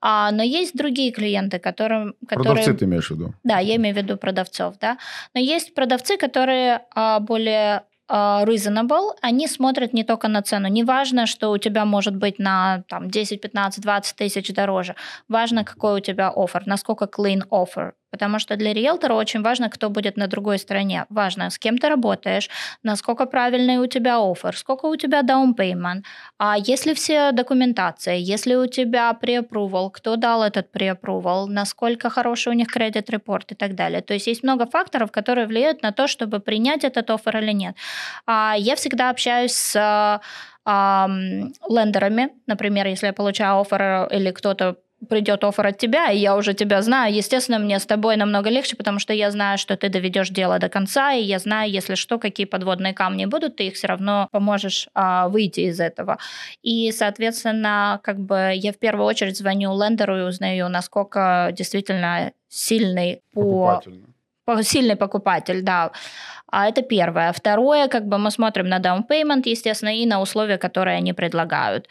А, 0.00 0.30
но 0.30 0.42
есть 0.42 0.76
другие 0.76 1.10
клиенты, 1.12 1.58
которым... 1.58 2.14
Которые... 2.28 2.54
Продавцы 2.54 2.74
ты 2.74 2.84
имеешь 2.84 3.08
в 3.08 3.10
виду? 3.12 3.34
Да, 3.44 3.58
я 3.58 3.76
имею 3.76 3.94
в 3.94 3.98
виду 3.98 4.16
продавцов, 4.16 4.74
да. 4.80 4.98
Но 5.34 5.40
есть 5.40 5.74
продавцы, 5.74 6.16
которые 6.16 6.82
а, 6.94 7.20
более 7.20 7.82
а, 8.08 8.44
reasonable, 8.44 9.16
они 9.20 9.48
смотрят 9.48 9.92
не 9.92 10.04
только 10.04 10.28
на 10.28 10.42
цену. 10.42 10.68
Не 10.68 10.84
важно, 10.84 11.26
что 11.26 11.50
у 11.50 11.58
тебя 11.58 11.84
может 11.84 12.14
быть 12.14 12.38
на 12.38 12.84
там, 12.88 13.10
10, 13.10 13.40
15, 13.40 13.82
20 13.82 14.16
тысяч 14.16 14.54
дороже. 14.54 14.94
Важно, 15.28 15.64
какой 15.64 15.96
у 15.96 16.00
тебя 16.00 16.32
офер, 16.34 16.62
насколько 16.66 17.06
clean 17.06 17.42
offer. 17.50 17.92
Потому 18.10 18.38
что 18.38 18.56
для 18.56 18.72
риэлтора 18.72 19.14
очень 19.14 19.42
важно, 19.42 19.68
кто 19.68 19.90
будет 19.90 20.16
на 20.16 20.26
другой 20.26 20.58
стороне. 20.58 21.06
Важно, 21.10 21.50
с 21.50 21.58
кем 21.58 21.78
ты 21.78 21.88
работаешь, 21.88 22.48
насколько 22.82 23.26
правильный 23.26 23.78
у 23.78 23.86
тебя 23.86 24.18
офер, 24.18 24.56
сколько 24.56 24.86
у 24.86 24.96
тебя 24.96 25.22
payment, 25.22 26.02
а 26.38 26.56
если 26.56 26.94
все 26.94 27.32
документация, 27.32 28.14
если 28.14 28.54
у 28.54 28.66
тебя 28.66 29.16
pre-approval, 29.20 29.90
кто 29.90 30.16
дал 30.16 30.42
этот 30.42 30.74
pre-approval, 30.74 31.46
насколько 31.46 32.08
хороший 32.10 32.50
у 32.50 32.52
них 32.54 32.68
кредит 32.68 33.10
репорт 33.10 33.52
и 33.52 33.54
так 33.54 33.74
далее. 33.74 34.00
То 34.00 34.14
есть 34.14 34.26
есть 34.26 34.42
много 34.42 34.66
факторов, 34.66 35.10
которые 35.10 35.46
влияют 35.46 35.82
на 35.82 35.92
то, 35.92 36.06
чтобы 36.06 36.40
принять 36.40 36.84
этот 36.84 37.10
офер 37.10 37.38
или 37.38 37.52
нет. 37.52 37.76
А 38.26 38.54
я 38.56 38.76
всегда 38.76 39.10
общаюсь 39.10 39.52
с 39.52 40.20
лендерами. 41.68 42.30
Например, 42.46 42.86
если 42.86 43.06
я 43.06 43.12
получаю 43.12 43.60
офер 43.60 44.08
или 44.10 44.30
кто-то 44.32 44.76
придет 45.08 45.44
офер 45.44 45.66
от 45.66 45.78
тебя, 45.78 46.10
и 46.10 46.18
я 46.18 46.36
уже 46.36 46.54
тебя 46.54 46.82
знаю, 46.82 47.14
естественно, 47.14 47.58
мне 47.58 47.78
с 47.78 47.86
тобой 47.86 48.16
намного 48.16 48.50
легче, 48.50 48.76
потому 48.76 48.98
что 48.98 49.12
я 49.12 49.30
знаю, 49.30 49.58
что 49.58 49.76
ты 49.76 49.88
доведешь 49.88 50.30
дело 50.30 50.58
до 50.58 50.68
конца, 50.68 51.12
и 51.12 51.22
я 51.22 51.38
знаю, 51.38 51.70
если 51.70 51.94
что, 51.94 52.18
какие 52.18 52.46
подводные 52.46 52.94
камни 52.94 53.26
будут, 53.26 53.56
ты 53.56 53.68
их 53.68 53.74
все 53.74 53.88
равно 53.88 54.28
поможешь 54.32 54.88
а, 54.94 55.28
выйти 55.28 55.60
из 55.60 55.80
этого. 55.80 56.18
И, 56.62 56.90
соответственно, 56.92 58.00
как 58.02 58.18
бы 58.18 58.52
я 58.54 58.72
в 58.72 58.78
первую 58.78 59.06
очередь 59.06 59.36
звоню 59.36 59.78
лендеру 59.78 60.18
и 60.18 60.22
узнаю, 60.22 60.68
насколько 60.68 61.50
действительно 61.52 62.32
сильный 62.48 63.20
по, 63.32 63.82
сильный 64.62 64.96
покупатель, 64.96 65.62
да. 65.62 65.92
А 66.50 66.68
это 66.68 66.82
первое. 66.82 67.32
Второе, 67.32 67.88
как 67.88 68.06
бы 68.06 68.18
мы 68.18 68.30
смотрим 68.30 68.68
на 68.68 68.78
down 68.78 69.06
payment, 69.08 69.42
естественно, 69.44 69.94
и 69.94 70.06
на 70.06 70.20
условия, 70.20 70.58
которые 70.58 70.96
они 70.96 71.12
предлагают. 71.12 71.88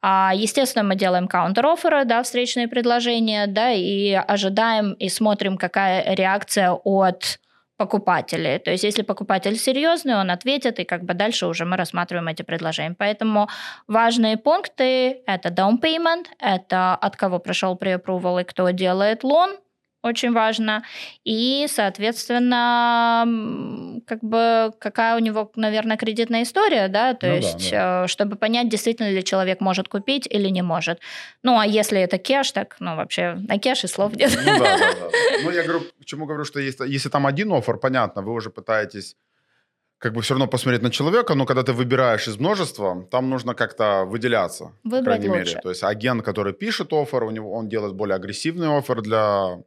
А, 0.00 0.32
естественно, 0.34 0.84
мы 0.84 0.94
делаем 0.94 1.26
counter-офферы, 1.26 2.04
да, 2.04 2.22
встречные 2.22 2.68
предложения, 2.68 3.46
да, 3.46 3.72
и 3.72 4.12
ожидаем 4.12 4.92
и 4.92 5.08
смотрим, 5.08 5.56
какая 5.56 6.14
реакция 6.14 6.70
от 6.72 7.40
покупателей. 7.76 8.58
То 8.58 8.70
есть, 8.70 8.84
если 8.84 9.02
покупатель 9.02 9.56
серьезный, 9.56 10.16
он 10.16 10.30
ответит, 10.30 10.80
и 10.80 10.84
как 10.84 11.04
бы 11.04 11.14
дальше 11.14 11.46
уже 11.46 11.64
мы 11.64 11.76
рассматриваем 11.76 12.28
эти 12.28 12.42
предложения. 12.42 12.94
Поэтому 12.98 13.48
важные 13.86 14.36
пункты– 14.36 15.22
это 15.26 15.48
down 15.48 15.80
payment, 15.80 16.26
это 16.40 16.94
от 16.96 17.16
кого 17.16 17.38
прошел 17.38 17.76
pre-approval 17.76 18.40
и 18.40 18.44
кто 18.44 18.70
делает 18.70 19.24
лон, 19.24 19.56
очень 20.08 20.32
важно. 20.32 20.82
И, 21.24 21.66
соответственно, 21.68 23.24
как 24.06 24.20
бы 24.22 24.72
какая 24.78 25.16
у 25.16 25.20
него, 25.20 25.50
наверное, 25.56 25.96
кредитная 25.96 26.42
история, 26.42 26.88
да, 26.88 27.14
то 27.14 27.26
ну, 27.26 27.36
есть, 27.36 27.70
да, 27.70 28.00
да. 28.00 28.04
Э, 28.04 28.08
чтобы 28.08 28.36
понять, 28.36 28.68
действительно 28.68 29.10
ли 29.10 29.22
человек 29.22 29.60
может 29.60 29.88
купить 29.88 30.26
или 30.30 30.48
не 30.48 30.62
может. 30.62 31.00
Ну, 31.42 31.58
а 31.58 31.66
если 31.66 32.00
это 32.00 32.18
кеш, 32.18 32.52
так, 32.52 32.76
ну, 32.80 32.96
вообще, 32.96 33.34
на 33.48 33.58
кеш 33.58 33.84
и 33.84 33.86
слов 33.86 34.14
нет. 34.16 34.32
Ну, 34.44 34.58
да, 34.58 34.78
да, 34.78 34.92
да. 34.92 35.08
Ну, 35.44 35.50
я 35.50 35.62
говорю, 35.62 35.82
почему 35.98 36.26
говорю, 36.26 36.44
что 36.44 36.60
есть, 36.60 36.80
если 36.80 37.08
там 37.08 37.26
один 37.26 37.52
офер, 37.52 37.76
понятно, 37.76 38.22
вы 38.22 38.32
уже 38.32 38.50
пытаетесь 38.50 39.16
как 39.98 40.12
бы 40.12 40.22
все 40.22 40.34
равно 40.34 40.46
посмотреть 40.46 40.82
на 40.82 40.90
человека, 40.90 41.34
но 41.34 41.44
когда 41.44 41.62
ты 41.62 41.72
выбираешь 41.72 42.28
из 42.28 42.38
множества, 42.38 43.04
там 43.10 43.28
нужно 43.28 43.54
как-то 43.54 44.04
выделяться. 44.04 44.72
Выбрать 44.84 45.04
по 45.04 45.04
крайней 45.04 45.28
лучше. 45.28 45.50
мере. 45.50 45.60
То 45.60 45.70
есть 45.70 45.82
агент, 45.82 46.24
который 46.24 46.52
пишет 46.52 46.92
офер, 46.92 47.24
у 47.24 47.30
него 47.30 47.52
он 47.52 47.68
делает 47.68 47.94
более 47.94 48.14
агрессивный 48.14 48.78
офер 48.78 49.02
для 49.02 49.58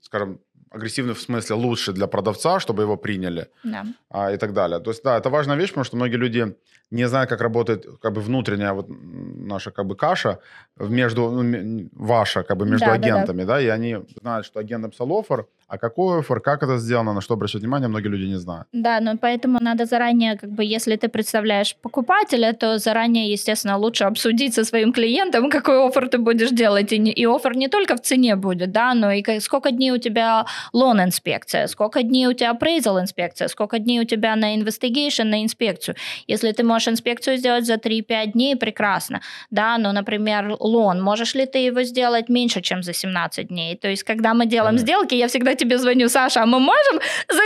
скажем, 0.00 0.40
агрессивный 0.70 1.14
в 1.14 1.20
смысле 1.20 1.56
лучше 1.56 1.92
для 1.92 2.06
продавца, 2.06 2.60
чтобы 2.60 2.82
его 2.82 2.96
приняли 2.96 3.48
да. 3.64 3.86
а, 4.08 4.32
и 4.32 4.36
так 4.36 4.52
далее. 4.52 4.78
То 4.80 4.90
есть, 4.90 5.02
да, 5.02 5.18
это 5.18 5.28
важная 5.28 5.56
вещь, 5.56 5.70
потому 5.70 5.84
что 5.84 5.96
многие 5.96 6.16
люди 6.16 6.56
не 6.90 7.08
знают, 7.08 7.28
как 7.30 7.40
работает 7.40 7.86
как 8.00 8.12
бы 8.12 8.20
внутренняя 8.20 8.72
вот 8.72 8.86
наша 8.88 9.70
как 9.70 9.86
бы 9.86 9.96
каша 9.96 10.38
между 10.78 11.30
ну, 11.30 11.88
ваша 11.92 12.42
как 12.42 12.56
бы 12.56 12.66
между 12.66 12.86
да, 12.86 12.92
агентами, 12.92 13.42
да, 13.42 13.46
да. 13.46 13.54
да, 13.54 13.60
и 13.60 13.66
они 13.66 13.98
знают, 14.20 14.46
что 14.46 14.60
агент 14.60 14.82
написал 14.82 15.10
офер, 15.18 15.46
а 15.70 15.78
какой 15.78 16.18
офер, 16.18 16.40
как 16.40 16.62
это 16.64 16.78
сделано, 16.78 17.14
на 17.14 17.20
что 17.20 17.34
обращать 17.34 17.62
внимание, 17.62 17.88
многие 17.88 18.08
люди 18.08 18.24
не 18.24 18.38
знают. 18.38 18.66
Да, 18.72 19.00
но 19.00 19.16
поэтому 19.16 19.58
надо 19.60 19.86
заранее, 19.86 20.36
как 20.36 20.50
бы, 20.50 20.64
если 20.64 20.96
ты 20.96 21.08
представляешь 21.08 21.76
покупателя, 21.82 22.52
то 22.52 22.78
заранее, 22.78 23.30
естественно, 23.30 23.78
лучше 23.78 24.04
обсудить 24.04 24.54
со 24.54 24.64
своим 24.64 24.92
клиентом, 24.92 25.48
какой 25.50 25.86
офер 25.86 26.08
ты 26.08 26.18
будешь 26.18 26.50
делать. 26.50 26.92
И, 26.92 26.98
не, 26.98 27.12
и 27.12 27.24
офер 27.24 27.56
не 27.56 27.68
только 27.68 27.94
в 27.94 28.00
цене 28.00 28.34
будет, 28.34 28.72
да, 28.72 28.94
но 28.94 29.12
и 29.12 29.40
сколько 29.40 29.70
дней 29.70 29.92
у 29.92 29.98
тебя 29.98 30.44
лон-инспекция, 30.72 31.68
сколько 31.68 32.02
дней 32.02 32.26
у 32.26 32.32
тебя 32.32 32.50
appraisal 32.50 33.00
инспекция, 33.00 33.46
сколько 33.46 33.78
дней 33.78 34.00
у 34.00 34.04
тебя 34.04 34.34
на 34.34 34.56
investigation, 34.56 35.24
на 35.24 35.44
инспекцию. 35.44 35.94
Если 36.26 36.50
ты 36.50 36.64
можешь 36.64 36.88
инспекцию 36.88 37.36
сделать 37.36 37.66
за 37.66 37.74
3-5 37.74 38.32
дней, 38.32 38.56
прекрасно, 38.56 39.20
да, 39.50 39.78
но, 39.78 39.92
например, 39.92 40.56
лон, 40.58 41.00
можешь 41.00 41.36
ли 41.36 41.46
ты 41.46 41.58
его 41.58 41.84
сделать 41.84 42.28
меньше, 42.28 42.60
чем 42.60 42.82
за 42.82 42.92
17 42.92 43.46
дней? 43.46 43.76
То 43.76 43.88
есть, 43.88 44.02
когда 44.02 44.34
мы 44.34 44.46
делаем 44.46 44.74
mm-hmm. 44.74 44.78
сделки, 44.78 45.14
я 45.14 45.28
всегда 45.28 45.54
тебе 45.60 45.78
звоню, 45.78 46.08
Саша, 46.08 46.42
а 46.42 46.46
мы 46.46 46.58
можем 46.58 47.00
за... 47.28 47.42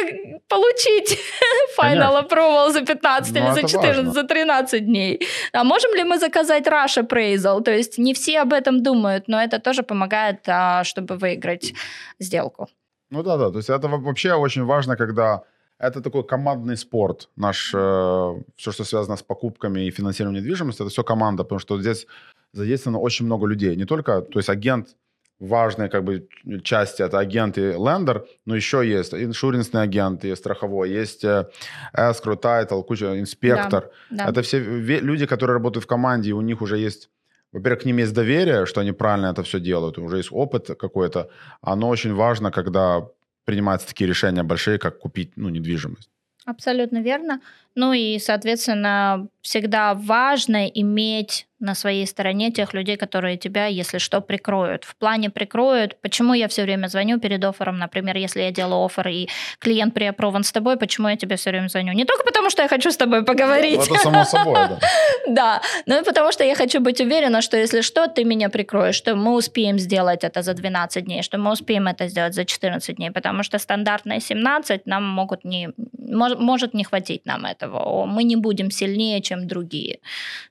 получить 0.49 1.19
final 1.79 2.23
approval 2.23 2.73
за 2.73 2.81
15 2.81 3.35
ну, 3.35 3.41
или 3.41 3.55
за 3.55 3.69
14, 3.69 3.97
важно. 3.97 4.13
за 4.13 4.23
13 4.23 4.87
дней? 4.87 5.21
А 5.53 5.65
можем 5.65 5.95
ли 5.95 6.05
мы 6.05 6.19
заказать 6.19 6.67
rush 6.67 6.99
appraisal? 6.99 7.63
То 7.63 7.71
есть 7.71 7.99
не 7.99 8.13
все 8.13 8.41
об 8.43 8.53
этом 8.53 8.83
думают, 8.83 9.29
но 9.29 9.43
это 9.43 9.59
тоже 9.59 9.83
помогает, 9.83 10.49
а, 10.49 10.85
чтобы 10.85 11.17
выиграть 11.17 11.75
сделку. 12.21 12.69
Ну 13.11 13.23
да, 13.23 13.37
да, 13.37 13.51
то 13.51 13.59
есть 13.59 13.71
это 13.71 13.89
вообще 13.89 14.35
очень 14.35 14.65
важно, 14.65 14.97
когда 14.97 15.43
это 15.79 16.01
такой 16.01 16.23
командный 16.23 16.77
спорт. 16.77 17.29
Наш, 17.37 17.73
э, 17.75 18.43
все, 18.57 18.73
что 18.73 18.85
связано 18.85 19.17
с 19.17 19.23
покупками 19.23 19.87
и 19.87 19.91
финансированием 19.91 20.43
недвижимости, 20.43 20.83
это 20.83 20.91
все 20.91 21.03
команда, 21.03 21.43
потому 21.43 21.59
что 21.59 21.81
здесь 21.81 22.07
задействовано 22.53 23.01
очень 23.01 23.27
много 23.27 23.47
людей. 23.47 23.77
Не 23.77 23.85
только, 23.85 24.21
то 24.21 24.39
есть 24.39 24.49
агент 24.49 24.97
важные 25.41 25.89
как 25.89 26.05
бы 26.05 26.29
части 26.63 27.03
это 27.03 27.19
агент 27.19 27.59
и 27.59 27.73
лендер, 27.73 28.25
но 28.47 28.55
еще 28.55 28.89
есть 28.89 29.15
иншуренсный 29.15 29.83
агент, 29.83 30.25
есть 30.25 30.41
страховой, 30.41 30.91
есть 30.91 31.25
э, 31.25 31.49
escrow, 31.97 32.41
title, 32.41 32.83
куча, 32.83 33.19
инспектор. 33.19 33.91
Да, 34.11 34.25
да. 34.25 34.31
Это 34.31 34.43
все 34.43 34.59
люди, 34.61 35.27
которые 35.27 35.55
работают 35.55 35.85
в 35.85 35.89
команде, 35.89 36.31
и 36.31 36.33
у 36.33 36.41
них 36.41 36.63
уже 36.63 36.79
есть 36.79 37.11
во-первых, 37.53 37.83
к 37.83 37.85
ним 37.87 37.99
есть 37.99 38.13
доверие, 38.13 38.67
что 38.67 38.81
они 38.81 38.93
правильно 38.93 39.27
это 39.27 39.45
все 39.45 39.61
делают, 39.61 39.97
уже 39.99 40.17
есть 40.17 40.33
опыт 40.33 40.67
какой-то. 40.77 41.31
Оно 41.61 41.89
очень 41.89 42.13
важно, 42.13 42.51
когда 42.51 43.07
принимаются 43.45 43.87
такие 43.87 44.09
решения 44.09 44.43
большие, 44.43 44.79
как 44.79 44.99
купить 44.99 45.37
ну, 45.37 45.51
недвижимость. 45.51 46.11
Абсолютно 46.47 47.01
верно. 47.01 47.41
Ну 47.75 47.93
и, 47.93 48.19
соответственно, 48.19 49.29
всегда 49.43 49.95
важно 49.95 50.67
иметь 50.67 51.47
на 51.61 51.75
своей 51.75 52.07
стороне 52.07 52.51
тех 52.51 52.75
людей, 52.75 52.97
которые 52.97 53.37
тебя, 53.37 53.67
если 53.67 53.99
что, 53.99 54.21
прикроют. 54.21 54.85
В 54.85 54.97
плане 54.97 55.31
прикроют, 55.31 55.97
почему 56.03 56.35
я 56.35 56.47
все 56.49 56.63
время 56.63 56.89
звоню 56.89 57.19
перед 57.19 57.43
оффером, 57.45 57.79
например, 57.79 58.17
если 58.17 58.43
я 58.43 58.51
делаю 58.51 58.85
оффер 58.85 59.09
и 59.09 59.29
клиент 59.59 59.95
приопрован 59.95 60.45
с 60.45 60.53
тобой, 60.53 60.77
почему 60.77 61.09
я 61.09 61.17
тебе 61.17 61.37
все 61.37 61.51
время 61.51 61.69
звоню? 61.69 61.93
Не 61.93 62.05
только 62.05 62.25
потому, 62.25 62.51
что 62.51 62.63
я 62.63 62.69
хочу 62.69 62.91
с 62.91 62.97
тобой 62.97 63.25
поговорить. 63.25 63.81
Это 63.87 63.95
само 63.95 64.25
собой, 64.25 64.55
да. 64.55 64.79
Да, 65.27 65.63
но 65.87 65.99
и 65.99 66.05
потому, 66.05 66.33
что 66.33 66.45
я 66.45 66.55
хочу 66.55 66.81
быть 66.81 67.01
уверена, 67.01 67.41
что 67.41 67.57
если 67.57 67.81
что, 67.81 68.09
ты 68.09 68.25
меня 68.25 68.51
прикроешь, 68.51 68.95
что 68.95 69.15
мы 69.15 69.35
успеем 69.35 69.79
сделать 69.79 70.23
это 70.23 70.43
за 70.43 70.53
12 70.55 71.05
дней, 71.05 71.23
что 71.23 71.39
мы 71.39 71.53
успеем 71.53 71.87
это 71.87 72.09
сделать 72.09 72.35
за 72.35 72.45
14 72.45 72.97
дней, 72.97 73.11
потому 73.11 73.43
что 73.43 73.59
стандартные 73.59 74.21
17 74.21 74.87
нам 74.87 75.05
могут 75.05 75.45
не, 75.45 75.71
может 75.99 76.75
не 76.75 76.85
хватить 76.85 77.25
нам 77.25 77.47
этого. 77.47 77.64
Мы 77.67 78.25
не 78.25 78.37
будем 78.37 78.71
сильнее, 78.71 79.21
чем 79.21 79.47
другие. 79.47 80.01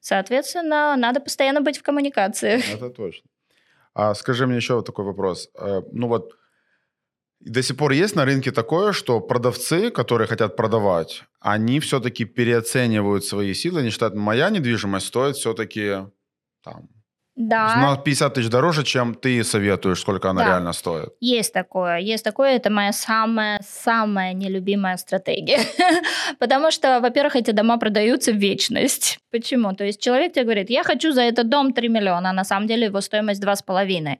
Соответственно, 0.01 0.95
надо 0.97 1.19
постоянно 1.19 1.61
быть 1.61 1.77
в 1.77 1.83
коммуникации. 1.83 2.61
Это 2.73 2.89
точно. 2.89 3.29
А 3.93 4.15
скажи 4.15 4.47
мне 4.47 4.55
еще 4.55 4.75
вот 4.75 4.85
такой 4.85 5.05
вопрос. 5.05 5.49
Э, 5.55 5.81
ну 5.91 6.07
вот 6.07 6.33
до 7.39 7.61
сих 7.61 7.77
пор 7.77 7.91
есть 7.91 8.15
на 8.15 8.25
рынке 8.25 8.51
такое, 8.51 8.93
что 8.93 9.19
продавцы, 9.19 9.91
которые 9.91 10.27
хотят 10.27 10.55
продавать, 10.55 11.23
они 11.39 11.79
все-таки 11.79 12.25
переоценивают 12.25 13.25
свои 13.25 13.53
силы, 13.53 13.81
они 13.81 13.89
считают, 13.89 14.15
моя 14.15 14.49
недвижимость 14.49 15.07
стоит 15.07 15.35
все-таки 15.35 16.07
там 16.63 16.87
да. 17.35 17.75
На 17.77 17.97
50 17.97 18.33
тысяч 18.33 18.49
дороже, 18.49 18.83
чем 18.83 19.15
ты 19.15 19.43
советуешь, 19.43 19.99
сколько 19.99 20.29
она 20.29 20.41
да. 20.43 20.47
реально 20.49 20.73
стоит. 20.73 21.13
Есть 21.19 21.51
такое. 21.53 21.97
Есть 21.97 22.23
такое. 22.23 22.55
Это 22.55 22.69
моя 22.69 22.93
самая-самая 22.93 24.33
нелюбимая 24.33 24.97
стратегия. 24.97 25.59
Потому 26.39 26.69
что, 26.69 26.99
во-первых, 26.99 27.35
эти 27.35 27.51
дома 27.51 27.77
продаются 27.77 28.31
в 28.31 28.35
вечность. 28.35 29.19
Почему? 29.33 29.73
То 29.73 29.83
есть 29.83 29.99
человек 29.99 30.33
тебе 30.33 30.43
говорит, 30.43 30.69
я 30.69 30.83
хочу 30.83 31.11
за 31.11 31.21
этот 31.23 31.49
дом 31.49 31.73
3 31.73 31.89
миллиона, 31.89 32.29
а 32.29 32.33
на 32.33 32.43
самом 32.43 32.67
деле 32.67 32.85
его 32.85 33.01
стоимость 33.01 33.43
2,5. 33.43 34.17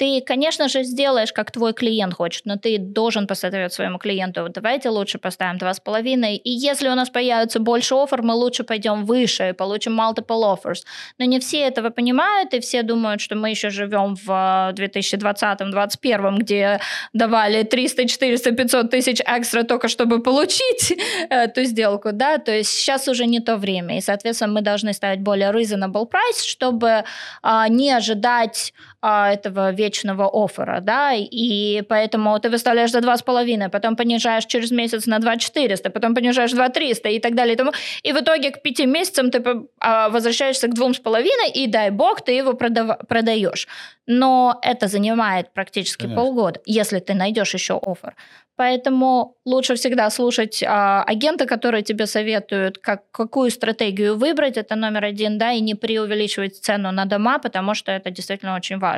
Ты, 0.00 0.22
конечно 0.22 0.68
же, 0.68 0.84
сделаешь, 0.84 1.30
как 1.30 1.50
твой 1.50 1.74
клиент 1.74 2.14
хочет, 2.14 2.46
но 2.46 2.56
ты 2.56 2.78
должен 2.78 3.26
посоветовать 3.26 3.74
своему 3.74 3.98
клиенту, 3.98 4.48
давайте 4.48 4.88
лучше 4.88 5.18
поставим 5.18 5.58
2,5, 5.58 6.36
и 6.36 6.50
если 6.50 6.88
у 6.88 6.94
нас 6.94 7.10
появится 7.10 7.60
больше 7.60 7.94
оффер, 7.94 8.22
мы 8.22 8.32
лучше 8.32 8.64
пойдем 8.64 9.04
выше 9.04 9.50
и 9.50 9.52
получим 9.52 10.00
multiple 10.00 10.56
offers. 10.56 10.84
Но 11.18 11.26
не 11.26 11.38
все 11.38 11.58
этого 11.58 11.90
понимают, 11.90 12.54
и 12.54 12.60
все 12.60 12.82
думают, 12.82 13.20
что 13.20 13.36
мы 13.36 13.50
еще 13.50 13.68
живем 13.68 14.14
в 14.14 14.72
2020-2021, 14.74 16.38
где 16.38 16.80
давали 17.12 17.62
300, 17.62 18.08
400, 18.08 18.52
500 18.52 18.90
тысяч 18.90 19.20
экстра 19.26 19.64
только 19.64 19.88
чтобы 19.88 20.22
получить 20.22 20.98
эту 21.28 21.64
сделку, 21.64 22.12
да, 22.12 22.38
то 22.38 22.52
есть 22.52 22.70
сейчас 22.70 23.06
уже 23.06 23.26
не 23.26 23.40
то 23.40 23.58
время, 23.58 23.98
и, 23.98 24.00
соответственно, 24.00 24.49
мы 24.50 24.62
должны 24.62 24.92
ставить 24.92 25.20
более 25.20 25.50
reasonable 25.50 26.08
price, 26.08 26.44
чтобы 26.44 27.04
а, 27.42 27.68
не 27.68 27.90
ожидать 27.92 28.72
а, 29.02 29.32
этого 29.32 29.72
вечного 29.72 30.28
оффера, 30.28 30.80
да, 30.80 31.12
и 31.14 31.82
поэтому 31.88 32.38
ты 32.38 32.50
выставляешь 32.50 32.90
за 32.90 32.98
2,5, 32.98 33.70
потом 33.70 33.96
понижаешь 33.96 34.44
через 34.44 34.70
месяц 34.70 35.06
на 35.06 35.18
2,400, 35.18 35.90
потом 35.90 36.14
понижаешь 36.14 36.52
2,300 36.52 37.08
и 37.08 37.18
так 37.18 37.34
далее. 37.34 37.54
И, 37.54 37.56
тому. 37.56 37.72
и 38.02 38.12
в 38.12 38.20
итоге 38.20 38.50
к 38.50 38.62
5 38.62 38.86
месяцам 38.86 39.30
ты 39.30 39.42
а, 39.80 40.08
возвращаешься 40.10 40.68
к 40.68 40.74
2,5, 40.74 41.24
и 41.54 41.66
дай 41.66 41.90
бог, 41.90 42.20
ты 42.20 42.32
его 42.32 42.52
продав... 42.52 42.98
продаешь. 43.08 43.68
Но 44.06 44.58
это 44.62 44.88
занимает 44.88 45.52
практически 45.54 46.02
Конечно. 46.02 46.22
полгода, 46.22 46.60
если 46.66 46.98
ты 46.98 47.14
найдешь 47.14 47.54
еще 47.54 47.78
оффер. 47.78 48.14
Поэтому 48.56 49.36
лучше 49.46 49.74
всегда 49.74 50.10
слушать 50.10 50.62
а, 50.62 51.02
агента, 51.04 51.46
которые 51.46 51.82
тебе 51.82 52.04
советуют, 52.06 52.76
как, 52.76 53.10
какую 53.10 53.50
стратегию 53.50 54.18
выбрать, 54.18 54.58
это 54.58 54.76
номер 54.76 55.04
один, 55.04 55.38
да, 55.38 55.52
и 55.52 55.60
не 55.60 55.74
преувеличивать 55.74 56.56
цену 56.56 56.92
на 56.92 57.06
дома, 57.06 57.38
потому 57.38 57.74
что 57.74 57.90
это 57.90 58.10
действительно 58.10 58.56
очень 58.56 58.78
важно. 58.78 58.89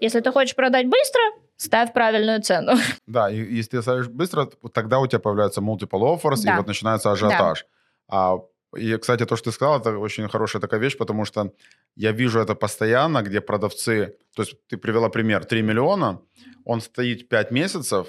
Если 0.00 0.20
ты 0.20 0.32
хочешь 0.32 0.54
продать 0.56 0.86
быстро, 0.86 1.20
ставь 1.56 1.92
правильную 1.92 2.40
цену. 2.42 2.72
Да, 3.06 3.30
и 3.30 3.36
если 3.36 3.76
ты 3.76 3.82
ставишь 3.82 4.08
быстро, 4.08 4.46
тогда 4.72 4.98
у 4.98 5.06
тебя 5.06 5.20
появляются 5.20 5.60
multiple 5.60 6.00
offers, 6.02 6.42
Да. 6.44 6.54
и 6.54 6.56
вот 6.56 6.66
начинается 6.66 7.10
ажиотаж. 7.12 7.66
А, 8.08 8.38
и, 8.76 8.96
кстати, 8.96 9.24
то, 9.26 9.36
что 9.36 9.50
ты 9.50 9.54
сказал, 9.54 9.78
это 9.80 9.98
очень 9.98 10.28
хорошая 10.28 10.60
такая 10.60 10.80
вещь, 10.80 10.96
потому 10.96 11.24
что 11.24 11.52
я 11.96 12.12
вижу 12.12 12.40
это 12.40 12.54
постоянно, 12.54 13.22
где 13.22 13.40
продавцы... 13.40 14.16
То 14.34 14.42
есть 14.42 14.54
ты 14.66 14.76
привела 14.76 15.08
пример, 15.08 15.44
3 15.44 15.62
миллиона, 15.62 16.18
он 16.64 16.80
стоит 16.80 17.28
5 17.28 17.50
месяцев, 17.52 18.06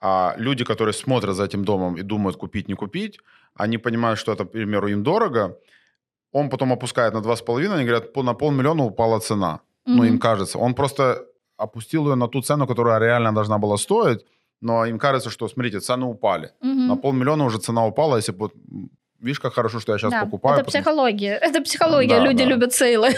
а 0.00 0.34
люди, 0.38 0.64
которые 0.64 0.94
смотрят 0.94 1.36
за 1.36 1.44
этим 1.44 1.64
домом 1.64 1.96
и 1.96 2.02
думают, 2.02 2.36
купить, 2.36 2.68
не 2.68 2.74
купить, 2.74 3.20
они 3.54 3.78
понимают, 3.78 4.18
что 4.18 4.32
это, 4.32 4.44
к 4.44 4.52
примеру, 4.52 4.88
им 4.88 5.02
дорого, 5.02 5.58
он 6.32 6.48
потом 6.48 6.72
опускает 6.72 7.14
на 7.14 7.18
2,5, 7.20 7.74
они 7.74 7.84
говорят, 7.84 8.12
«По- 8.12 8.22
на 8.22 8.34
полмиллиона 8.34 8.84
упала 8.84 9.20
цена. 9.20 9.60
Ну, 9.86 9.94
Мгм. 9.96 10.04
им 10.04 10.18
кажется. 10.18 10.58
Он 10.58 10.74
просто 10.74 11.24
опустил 11.56 12.08
ее 12.08 12.14
на 12.14 12.28
ту 12.28 12.42
цену, 12.42 12.66
которая 12.66 12.98
реально 13.00 13.34
должна 13.34 13.58
была 13.58 13.76
стоить, 13.76 14.24
но 14.60 14.86
им 14.86 14.98
кажется, 14.98 15.30
что, 15.30 15.48
смотрите, 15.48 15.80
цены 15.80 16.06
упали. 16.06 16.50
Мгм. 16.60 16.86
На 16.88 16.96
полмиллиона 16.96 17.44
уже 17.44 17.58
цена 17.58 17.86
упала, 17.86 18.16
если 18.16 18.32
бы... 18.32 18.50
Видишь, 19.20 19.40
как 19.40 19.52
хорошо, 19.54 19.80
что 19.80 19.92
я 19.92 19.98
сейчас 19.98 20.12
Да, 20.12 20.24
покупаю. 20.24 20.56
Это 20.56 20.64
потому 20.64 20.82
психология. 20.82 21.34
Это 21.42 21.60
психология. 21.60 22.16
Да, 22.18 22.24
Люди 22.24 22.44
да. 22.44 22.50
любят 22.50 22.72
сейлы. 22.72 23.10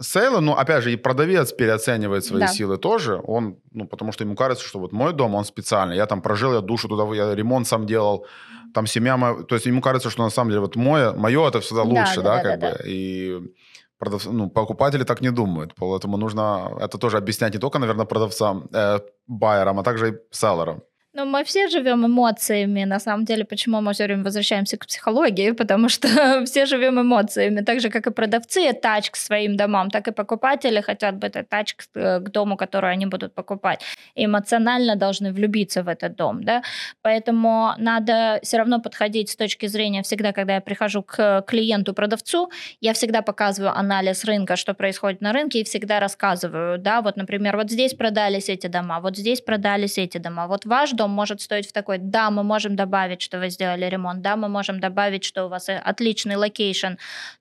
Сейлы, 0.00 0.40
ну, 0.40 0.52
опять 0.52 0.82
же, 0.84 0.90
и 0.92 0.96
продавец 0.96 1.52
переоценивает 1.52 2.24
свои 2.24 2.40
Да. 2.40 2.46
силы 2.46 2.78
тоже. 2.78 3.20
Он, 3.26 3.56
ну, 3.72 3.86
потому 3.86 4.12
что 4.12 4.24
ему 4.24 4.36
кажется, 4.36 4.64
что 4.66 4.78
вот 4.78 4.92
мой 4.92 5.12
дом, 5.12 5.34
он 5.34 5.44
специальный. 5.44 5.96
Я 5.96 6.06
там 6.06 6.22
прожил, 6.22 6.54
я 6.54 6.60
душу 6.60 6.88
туда, 6.88 7.04
я 7.14 7.34
ремонт 7.34 7.66
сам 7.68 7.84
делал, 7.86 8.24
там 8.72 8.86
семья 8.86 9.16
моя... 9.18 9.34
То 9.42 9.54
есть 9.54 9.66
ему 9.66 9.82
кажется, 9.82 10.08
что 10.10 10.22
на 10.22 10.30
самом 10.30 10.50
деле 10.50 10.60
вот 10.60 10.76
мое, 10.76 11.12
мое 11.12 11.46
это 11.48 11.60
всегда 11.60 11.84
Да, 11.84 11.88
лучше, 11.90 12.22
да, 12.22 12.22
да, 12.22 12.36
да, 12.36 12.42
как 12.50 12.60
да, 12.60 12.70
бы. 12.70 12.78
И 12.86 13.52
продав... 14.00 14.26
ну, 14.32 14.50
покупатели 14.50 15.04
так 15.04 15.20
не 15.20 15.30
думают. 15.30 15.74
Поэтому 15.74 16.16
нужно 16.16 16.70
это 16.80 16.98
тоже 16.98 17.18
объяснять 17.18 17.54
не 17.54 17.60
только, 17.60 17.78
наверное, 17.78 18.06
продавцам, 18.06 18.68
э, 18.74 19.00
байерам, 19.28 19.78
а 19.78 19.82
также 19.82 20.08
и 20.08 20.14
селлерам. 20.30 20.82
Ну, 21.12 21.24
мы 21.24 21.42
все 21.42 21.66
живем 21.68 22.06
эмоциями. 22.06 22.84
На 22.84 23.00
самом 23.00 23.24
деле, 23.24 23.44
почему 23.44 23.80
мы 23.80 23.92
все 23.92 24.04
время 24.04 24.22
возвращаемся 24.22 24.76
к 24.76 24.86
психологии? 24.86 25.50
Потому 25.58 25.88
что 25.88 26.08
все 26.44 26.66
живем 26.66 27.00
эмоциями. 27.00 27.62
Так 27.62 27.80
же, 27.80 27.90
как 27.90 28.06
и 28.06 28.10
продавцы 28.12 28.70
attach 28.70 29.10
к 29.10 29.16
своим 29.16 29.56
домам, 29.56 29.90
так 29.90 30.06
и 30.06 30.12
покупатели 30.12 30.80
хотят 30.80 31.16
быть 31.16 31.34
attach 31.34 31.74
к, 31.76 31.96
э, 31.96 32.20
к 32.20 32.30
дому, 32.30 32.56
который 32.56 32.92
они 32.92 33.06
будут 33.06 33.34
покупать. 33.34 33.82
Эмоционально 34.14 34.94
должны 34.94 35.32
влюбиться 35.32 35.82
в 35.82 35.88
этот 35.88 36.14
дом. 36.14 36.44
Да? 36.44 36.62
Поэтому 37.02 37.72
надо 37.78 38.38
все 38.44 38.58
равно 38.58 38.80
подходить 38.80 39.30
с 39.30 39.36
точки 39.36 39.66
зрения 39.66 40.02
всегда, 40.02 40.32
когда 40.32 40.54
я 40.54 40.60
прихожу 40.60 41.02
к 41.02 41.42
клиенту-продавцу, 41.44 42.50
я 42.80 42.92
всегда 42.92 43.22
показываю 43.22 43.76
анализ 43.76 44.24
рынка, 44.24 44.54
что 44.54 44.74
происходит 44.74 45.20
на 45.22 45.32
рынке, 45.32 45.60
и 45.60 45.64
всегда 45.64 45.98
рассказываю, 45.98 46.78
да, 46.78 47.00
вот, 47.00 47.16
например, 47.16 47.56
вот 47.56 47.68
здесь 47.70 47.94
продались 47.94 48.48
эти 48.48 48.68
дома, 48.68 49.00
вот 49.00 49.16
здесь 49.16 49.40
продались 49.40 49.98
эти 49.98 50.18
дома, 50.18 50.46
вот 50.46 50.66
ваш 50.66 50.92
дом 51.00 51.10
может 51.10 51.40
стоить 51.40 51.68
в 51.68 51.72
такой, 51.72 51.98
да, 51.98 52.30
мы 52.30 52.42
можем 52.42 52.76
добавить, 52.76 53.22
что 53.22 53.38
вы 53.38 53.50
сделали 53.50 53.86
ремонт, 53.86 54.20
да, 54.20 54.36
мы 54.36 54.48
можем 54.48 54.80
добавить, 54.80 55.24
что 55.24 55.44
у 55.44 55.48
вас 55.48 55.68
э, 55.68 55.80
отличный 55.90 56.36
location, 56.36 56.94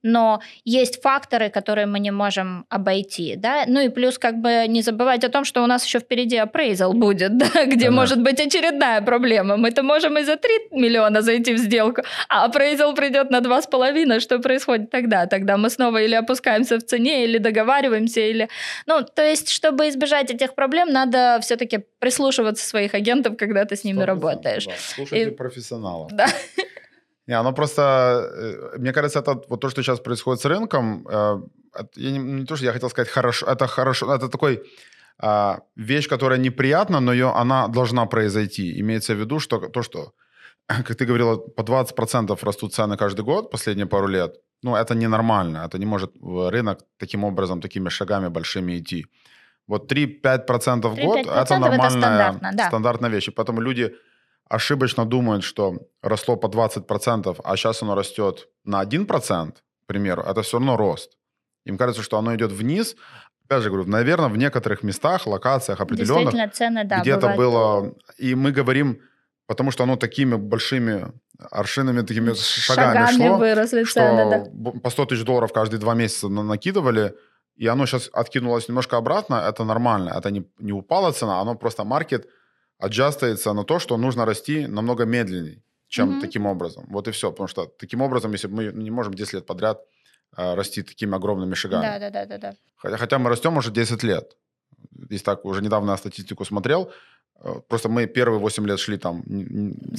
но 0.03 0.39
есть 0.65 1.01
факторы, 1.01 1.49
которые 1.49 1.85
мы 1.85 1.99
не 1.99 2.11
можем 2.11 2.65
обойти, 2.69 3.35
да, 3.35 3.63
ну 3.67 3.81
и 3.81 3.89
плюс 3.89 4.17
как 4.17 4.35
бы 4.35 4.65
не 4.67 4.81
забывать 4.81 5.23
о 5.25 5.29
том, 5.29 5.45
что 5.45 5.63
у 5.63 5.67
нас 5.67 5.85
еще 5.85 5.99
впереди 5.99 6.37
appraisal 6.37 6.93
будет, 6.93 7.37
да, 7.37 7.45
где 7.65 7.85
Конечно. 7.85 7.91
может 7.91 8.23
быть 8.23 8.39
очередная 8.39 9.01
проблема. 9.01 9.57
Мы-то 9.57 9.83
можем 9.83 10.17
и 10.17 10.23
за 10.23 10.35
3 10.35 10.51
миллиона 10.71 11.21
зайти 11.21 11.53
в 11.53 11.57
сделку, 11.57 12.01
а 12.29 12.47
appraisal 12.47 12.95
придет 12.95 13.31
на 13.31 13.39
2,5, 13.39 14.19
что 14.19 14.39
происходит 14.39 14.89
тогда? 14.89 15.25
Тогда 15.25 15.57
мы 15.57 15.69
снова 15.69 15.97
или 15.97 16.15
опускаемся 16.15 16.77
в 16.77 16.81
цене, 16.81 17.25
или 17.25 17.39
договариваемся, 17.39 18.21
или... 18.21 18.47
Ну, 18.87 19.05
то 19.15 19.21
есть, 19.21 19.49
чтобы 19.49 19.89
избежать 19.89 20.31
этих 20.31 20.55
проблем, 20.55 20.93
надо 20.93 21.39
все-таки 21.41 21.79
прислушиваться 21.99 22.67
своих 22.67 22.93
агентов, 22.93 23.37
когда 23.37 23.65
ты 23.65 23.75
с 23.75 23.83
ними 23.83 23.99
100%, 23.99 24.05
работаешь. 24.05 24.65
да. 24.65 24.73
Слушайте 24.95 25.29
И- 25.29 25.35
профессионалов. 25.35 26.11
Да. 26.11 26.27
Не, 27.27 27.39
оно 27.39 27.53
просто, 27.53 27.81
э, 28.73 28.77
мне 28.79 28.91
кажется, 28.91 29.19
это 29.19 29.41
вот 29.49 29.61
то, 29.61 29.69
что 29.69 29.83
сейчас 29.83 29.99
происходит 29.99 30.41
с 30.41 30.45
рынком, 30.45 31.07
э, 31.07 31.41
я 31.95 32.11
не, 32.11 32.17
не 32.17 32.45
то, 32.45 32.55
что 32.55 32.65
я 32.65 32.73
хотел 32.73 32.89
сказать 32.89 33.09
хорошо, 33.09 33.45
это 33.45 33.67
хорошо, 33.67 34.15
это 34.15 34.29
такой 34.29 34.63
а, 35.21 35.59
вещь, 35.75 36.07
которая 36.09 36.39
неприятна, 36.39 36.99
но 37.01 37.13
ее, 37.13 37.31
она 37.35 37.67
должна 37.67 38.05
произойти. 38.05 38.79
Имеется 38.79 39.13
в 39.13 39.19
виду, 39.19 39.39
что 39.39 39.59
то, 39.59 39.83
что, 39.83 40.13
как 40.67 40.95
ты 40.95 41.05
говорила, 41.05 41.37
по 41.37 41.61
20% 41.61 42.39
растут 42.41 42.73
цены 42.73 42.97
каждый 42.97 43.21
год, 43.21 43.51
последние 43.51 43.85
пару 43.85 44.07
лет, 44.07 44.35
ну, 44.63 44.75
это 44.75 44.95
ненормально, 44.95 45.65
это 45.65 45.77
не 45.77 45.85
может 45.85 46.11
рынок 46.21 46.79
таким 46.97 47.23
образом, 47.23 47.61
такими 47.61 47.89
шагами 47.89 48.29
большими 48.29 48.77
идти. 48.77 49.05
Вот 49.69 49.91
3-5% 49.91 50.87
в 50.87 50.95
год 50.95 51.19
3-5% 51.19 51.21
это 51.21 51.41
это 51.41 51.57
нормальная 51.59 51.89
стандартно, 51.91 52.51
да. 52.53 52.67
стандартная 52.67 53.09
вещь. 53.11 53.27
И 53.27 53.31
поэтому 53.31 53.61
люди 53.61 53.93
ошибочно 54.49 55.05
думают, 55.05 55.43
что 55.43 55.77
росло 56.01 56.37
по 56.37 56.47
20%, 56.47 57.39
а 57.43 57.55
сейчас 57.55 57.83
оно 57.83 57.93
растет 57.93 58.47
на 58.65 58.83
1%, 58.83 59.51
к 59.51 59.85
примеру, 59.85 60.23
это 60.23 60.41
все 60.41 60.57
равно 60.57 60.75
рост. 60.75 61.11
Им 61.65 61.77
кажется, 61.77 62.01
что 62.01 62.17
оно 62.17 62.35
идет 62.35 62.51
вниз. 62.51 62.95
Опять 63.45 63.61
же 63.61 63.69
говорю, 63.69 63.87
наверное, 63.87 64.29
в 64.29 64.37
некоторых 64.37 64.81
местах, 64.81 65.27
локациях 65.27 65.81
определенных, 65.81 66.51
цены, 66.53 66.83
да, 66.83 67.01
где-то 67.01 67.35
было... 67.37 67.93
И 68.17 68.33
мы 68.33 68.51
говорим, 68.51 69.01
потому 69.45 69.69
что 69.69 69.83
оно 69.83 69.97
такими 69.97 70.33
большими 70.33 71.13
аршинами, 71.51 72.01
такими 72.01 72.33
шагами, 72.33 73.05
Шагами 73.05 73.27
шло, 73.27 73.37
выросли 73.37 73.83
что 73.83 73.99
цены, 73.99 74.51
да. 74.51 74.79
по 74.79 74.89
100 74.89 75.05
тысяч 75.05 75.23
долларов 75.23 75.53
каждые 75.53 75.79
два 75.79 75.93
месяца 75.93 76.27
на- 76.27 76.43
накидывали, 76.43 77.13
и 77.59 77.67
оно 77.67 77.85
сейчас 77.85 78.09
откинулось 78.13 78.69
немножко 78.69 78.97
обратно, 78.97 79.35
это 79.35 79.65
нормально. 79.65 80.13
Это 80.17 80.31
не, 80.31 80.43
не 80.59 80.71
упала 80.71 81.11
цена, 81.11 81.41
оно 81.41 81.55
просто 81.55 81.83
маркет 81.83 82.27
аджастается 82.79 83.53
на 83.53 83.63
то, 83.63 83.79
что 83.79 83.97
нужно 83.97 84.25
расти 84.25 84.67
намного 84.67 85.05
медленнее, 85.05 85.61
чем 85.89 86.09
Мгм. 86.09 86.21
таким 86.21 86.45
образом. 86.45 86.85
Вот 86.89 87.07
и 87.07 87.11
все. 87.11 87.31
Потому 87.31 87.47
что 87.47 87.65
таким 87.65 88.01
образом, 88.01 88.31
если 88.31 88.47
мы 88.47 88.71
не 88.83 88.91
можем 88.91 89.13
10 89.13 89.33
лет 89.33 89.45
подряд 89.45 89.81
э, 90.37 90.55
расти 90.55 90.83
такими 90.83 91.15
огромными 91.15 91.55
шагами. 91.55 91.81
Да, 91.81 91.99
да, 91.99 92.09
да, 92.09 92.25
да, 92.25 92.37
да. 92.37 92.53
Хотя, 92.77 92.97
хотя 92.97 93.17
мы 93.17 93.29
растем 93.29 93.57
уже 93.57 93.71
10 93.71 94.03
лет. 94.03 94.37
Если 95.11 95.25
так, 95.25 95.45
уже 95.45 95.61
недавно 95.61 95.91
я 95.91 95.97
статистику 95.97 96.45
смотрел, 96.45 96.91
э, 97.43 97.61
просто 97.67 97.89
мы 97.89 98.05
первые 98.07 98.39
8 98.39 98.65
лет 98.67 98.79
шли 98.79 98.97
там 98.97 99.23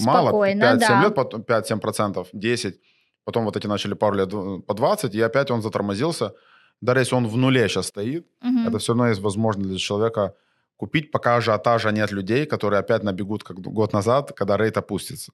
мало, 0.07 0.29
Спокойно, 0.29 0.63
5-7 0.65 0.79
да. 0.79 1.03
лет, 1.03 1.15
потом 1.15 1.43
5-7 1.43 1.81
процентов, 1.81 2.29
10, 2.33 2.81
потом 3.25 3.45
вот 3.45 3.57
эти 3.57 3.67
начали 3.69 3.95
пару 3.95 4.17
лет 4.17 4.33
э, 4.33 4.61
по 4.67 4.75
20, 4.75 5.15
и 5.15 5.21
опять 5.21 5.51
он 5.51 5.61
затормозился. 5.61 6.33
Даже 6.81 7.01
если 7.01 7.15
он 7.17 7.27
в 7.29 7.37
нуле 7.37 7.69
сейчас 7.69 7.87
стоит, 7.89 8.27
Мгм. 8.43 8.69
это 8.69 8.79
все 8.79 8.93
равно 8.93 9.09
есть 9.09 9.21
возможность 9.21 9.69
для 9.71 9.79
человека 9.79 10.35
купить, 10.77 11.11
пока 11.11 11.37
ажиотажа 11.37 11.91
нет 11.91 12.11
людей, 12.13 12.47
которые 12.47 12.81
опять 12.81 13.03
набегут, 13.03 13.45
как 13.45 13.59
год 13.61 13.93
назад, 13.93 14.33
когда 14.37 14.57
рейд 14.57 14.77
опустится. 14.79 15.33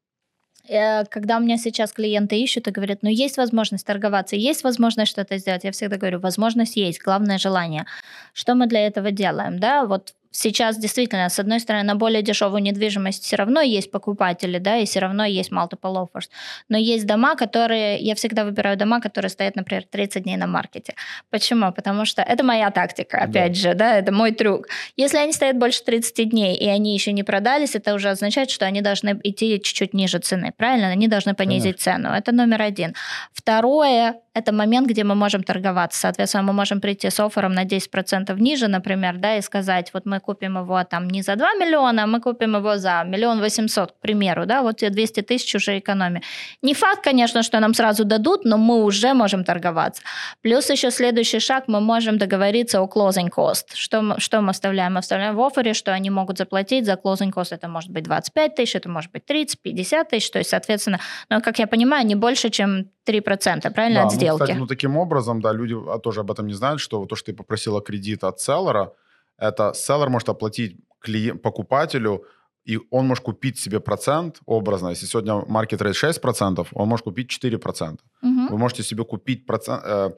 Э, 0.69 1.05
Когда 1.05 1.37
у 1.37 1.41
меня 1.41 1.59
сейчас 1.59 1.93
клиенты 1.93 2.37
ищут 2.43 2.67
и 2.69 2.73
говорят, 2.73 3.03
ну 3.03 3.09
есть 3.11 3.37
возможность 3.37 3.87
торговаться, 3.87 4.35
есть 4.37 4.65
возможность 4.65 5.11
что-то 5.13 5.39
сделать, 5.39 5.63
я 5.65 5.71
всегда 5.71 5.97
говорю, 5.97 6.19
возможность 6.21 6.77
есть, 6.77 7.01
главное 7.05 7.39
желание. 7.39 7.87
Что 8.35 8.55
мы 8.57 8.67
для 8.67 8.87
этого 8.87 9.13
делаем, 9.13 9.61
да? 9.61 9.85
Вот 9.87 10.15
сейчас 10.31 10.79
действительно, 10.79 11.29
с 11.29 11.39
одной 11.39 11.61
стороны, 11.61 11.85
на 11.85 11.95
более 11.95 12.23
дешевую 12.23 12.63
недвижимость 12.63 13.25
все 13.25 13.37
равно 13.37 13.61
есть 13.61 13.91
покупатели, 13.91 14.59
да, 14.59 14.77
и 14.79 14.85
все 14.87 15.01
равно 15.01 15.25
есть 15.25 15.51
multiple 15.53 15.95
offers. 16.07 16.29
Но 16.69 16.79
есть 16.79 17.07
дома, 17.07 17.37
которые, 17.37 17.99
я 17.99 18.15
всегда 18.15 18.45
выбираю 18.45 18.77
дома, 18.77 19.01
которые 19.01 19.31
стоят, 19.31 19.57
например, 19.57 19.85
30 19.91 20.23
дней 20.25 20.37
на 20.37 20.47
маркете. 20.47 20.95
Почему? 21.31 21.73
Потому 21.73 22.05
что 22.05 22.23
это 22.23 22.45
моя 22.45 22.71
тактика, 22.71 23.19
опять 23.19 23.53
Да. 23.53 23.59
же, 23.71 23.75
да, 23.75 23.99
это 23.99 24.13
мой 24.13 24.33
трюк. 24.33 24.67
Если 24.97 25.19
они 25.19 25.33
стоят 25.33 25.57
больше 25.59 25.83
30 25.85 26.31
дней, 26.31 26.57
и 26.57 26.67
они 26.69 26.95
еще 26.95 27.13
не 27.13 27.23
продались, 27.23 27.75
это 27.75 27.95
уже 27.95 28.11
означает, 28.11 28.51
что 28.51 28.67
они 28.67 28.81
должны 28.81 29.19
идти 29.23 29.61
чуть-чуть 29.61 29.95
ниже 29.95 30.19
цены, 30.19 30.53
правильно? 30.57 30.89
Они 30.89 31.09
должны 31.09 31.35
понизить 31.35 31.81
цену. 31.81 32.11
Это 32.11 32.33
номер 32.33 32.63
один. 32.63 32.95
Второе, 33.33 34.17
это 34.37 34.53
момент, 34.53 34.87
где 34.87 35.03
мы 35.03 35.15
можем 35.15 35.43
торговаться. 35.43 35.99
Соответственно, 35.99 36.43
мы 36.43 36.53
можем 36.53 36.81
прийти 36.81 37.09
с 37.09 37.21
оффером 37.21 37.55
на 37.55 37.65
10% 37.65 38.39
ниже, 38.39 38.69
например, 38.69 39.17
да, 39.17 39.37
и 39.37 39.41
сказать, 39.41 39.91
вот 39.95 40.05
мы 40.05 40.21
купим 40.21 40.59
его 40.59 40.85
там 40.85 41.09
не 41.09 41.23
за 41.23 41.37
2 41.37 41.55
миллиона, 41.55 42.03
а 42.03 42.07
мы 42.07 42.21
купим 42.21 42.55
его 42.55 42.77
за 42.77 43.03
миллион 43.07 43.41
восемьсот, 43.41 43.93
к 43.93 44.01
примеру, 44.01 44.45
да, 44.45 44.61
вот 44.61 44.77
тебе 44.77 44.91
200 44.91 45.23
тысяч 45.23 45.55
уже 45.55 45.79
экономия. 45.79 46.21
Не 46.63 46.75
факт, 46.75 47.03
конечно, 47.03 47.43
что 47.43 47.61
нам 47.61 47.73
сразу 47.73 48.05
дадут, 48.05 48.45
но 48.45 48.59
мы 48.59 48.85
уже 48.85 49.15
можем 49.15 49.43
торговаться. 49.43 50.03
Плюс 50.43 50.69
еще 50.69 50.91
следующий 50.91 51.41
шаг, 51.41 51.65
мы 51.67 51.81
можем 51.81 52.19
договориться 52.19 52.83
о 52.83 52.85
closing 52.85 53.31
cost. 53.35 53.75
Что 53.75 54.03
мы, 54.03 54.21
что 54.21 54.43
мы 54.43 54.53
вставляем? 54.53 54.93
Мы 54.95 55.01
вставляем 55.01 55.35
в 55.35 55.41
оффере, 55.41 55.73
что 55.73 55.93
они 55.93 56.11
могут 56.11 56.37
заплатить 56.37 56.85
за 56.85 56.93
closing 56.93 57.33
cost. 57.33 57.55
Это 57.55 57.69
может 57.69 57.91
быть 57.91 58.05
25 58.05 58.55
тысяч, 58.55 58.77
это 58.77 58.91
может 58.91 59.11
быть 59.13 59.25
30, 59.25 59.63
50 59.63 60.09
тысяч. 60.11 60.31
То 60.31 60.39
есть, 60.39 60.51
соответственно, 60.51 61.01
но, 61.31 61.41
как 61.41 61.59
я 61.59 61.67
понимаю, 61.67 62.07
не 62.07 62.17
больше, 62.17 62.51
чем 62.51 62.91
3%, 63.07 63.71
правильно, 63.71 64.01
Да, 64.01 64.07
от 64.07 64.13
сделки. 64.27 64.43
кстати, 64.43 64.59
ну, 64.59 64.67
таким 64.67 64.97
образом, 64.97 65.41
да, 65.41 65.53
люди 65.53 65.75
а, 65.75 65.99
тоже 65.99 66.21
об 66.21 66.31
этом 66.31 66.47
не 66.47 66.55
знают, 66.55 66.81
что 66.81 67.05
то, 67.07 67.17
что 67.17 67.33
ты 67.33 67.37
попросила 67.37 67.81
кредит 67.81 68.25
от 68.25 68.41
селлера, 68.41 68.93
это 69.39 69.73
селлер 69.75 70.09
может 70.09 70.29
оплатить 70.29 70.77
клиент, 71.01 71.43
покупателю, 71.43 72.25
и 72.65 72.79
он 72.91 73.07
может 73.07 73.25
купить 73.25 73.59
себе 73.59 73.79
процент 73.81 74.41
образно. 74.47 74.89
Если 74.89 75.07
сегодня 75.07 75.45
маркет 75.47 75.83
рейт 75.83 75.95
6%, 75.95 76.67
он 76.73 76.89
может 76.89 77.05
купить 77.05 77.29
4%. 77.31 77.99
Мгм. 78.23 78.49
Вы 78.49 78.59
можете 78.59 78.83
себе 78.83 79.05
купить 79.05 79.47
процент, 79.47 79.83
э, 79.85 80.11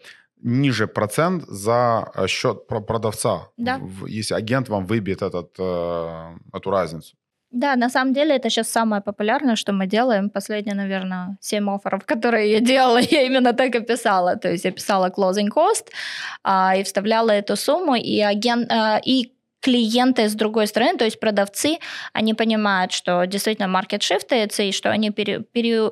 ниже 0.42 0.86
процент 0.86 1.44
за 1.48 2.10
э, 2.14 2.26
счет 2.26 2.66
продавца, 2.66 3.48
да. 3.56 3.80
если 4.06 4.34
агент 4.34 4.68
вам 4.68 4.86
выбьет 4.86 5.22
этот, 5.22 5.50
э, 5.58 6.36
эту 6.52 6.70
разницу. 6.70 7.16
Да, 7.50 7.76
на 7.76 7.88
самом 7.88 8.12
деле 8.12 8.36
это 8.36 8.50
сейчас 8.50 8.68
самое 8.68 9.00
популярное, 9.00 9.56
что 9.56 9.72
мы 9.72 9.86
делаем. 9.86 10.28
Последние, 10.28 10.74
наверное, 10.74 11.38
7 11.40 11.70
офферов, 11.70 12.04
которые 12.06 12.52
я 12.52 12.60
делала, 12.60 12.98
я 12.98 13.22
именно 13.22 13.52
так 13.54 13.74
и 13.74 13.80
писала. 13.80 14.36
То 14.36 14.50
есть 14.50 14.64
я 14.64 14.70
писала 14.70 15.08
closing 15.08 15.48
cost 15.48 15.86
а, 16.44 16.76
и 16.76 16.82
вставляла 16.82 17.30
эту 17.30 17.56
сумму, 17.56 17.94
и 17.94 18.20
агент, 18.20 18.70
а, 18.70 19.00
и 19.02 19.32
клиенты 19.60 20.28
с 20.28 20.34
другой 20.34 20.66
стороны, 20.66 20.96
то 20.98 21.04
есть 21.04 21.18
продавцы, 21.18 21.78
они 22.12 22.34
понимают, 22.34 22.92
что 22.92 23.24
действительно 23.24 23.68
маркет 23.68 24.02
шифтается, 24.02 24.62
и 24.62 24.72
что 24.72 24.90
они 24.90 25.10
пере, 25.10 25.40
пере, 25.40 25.90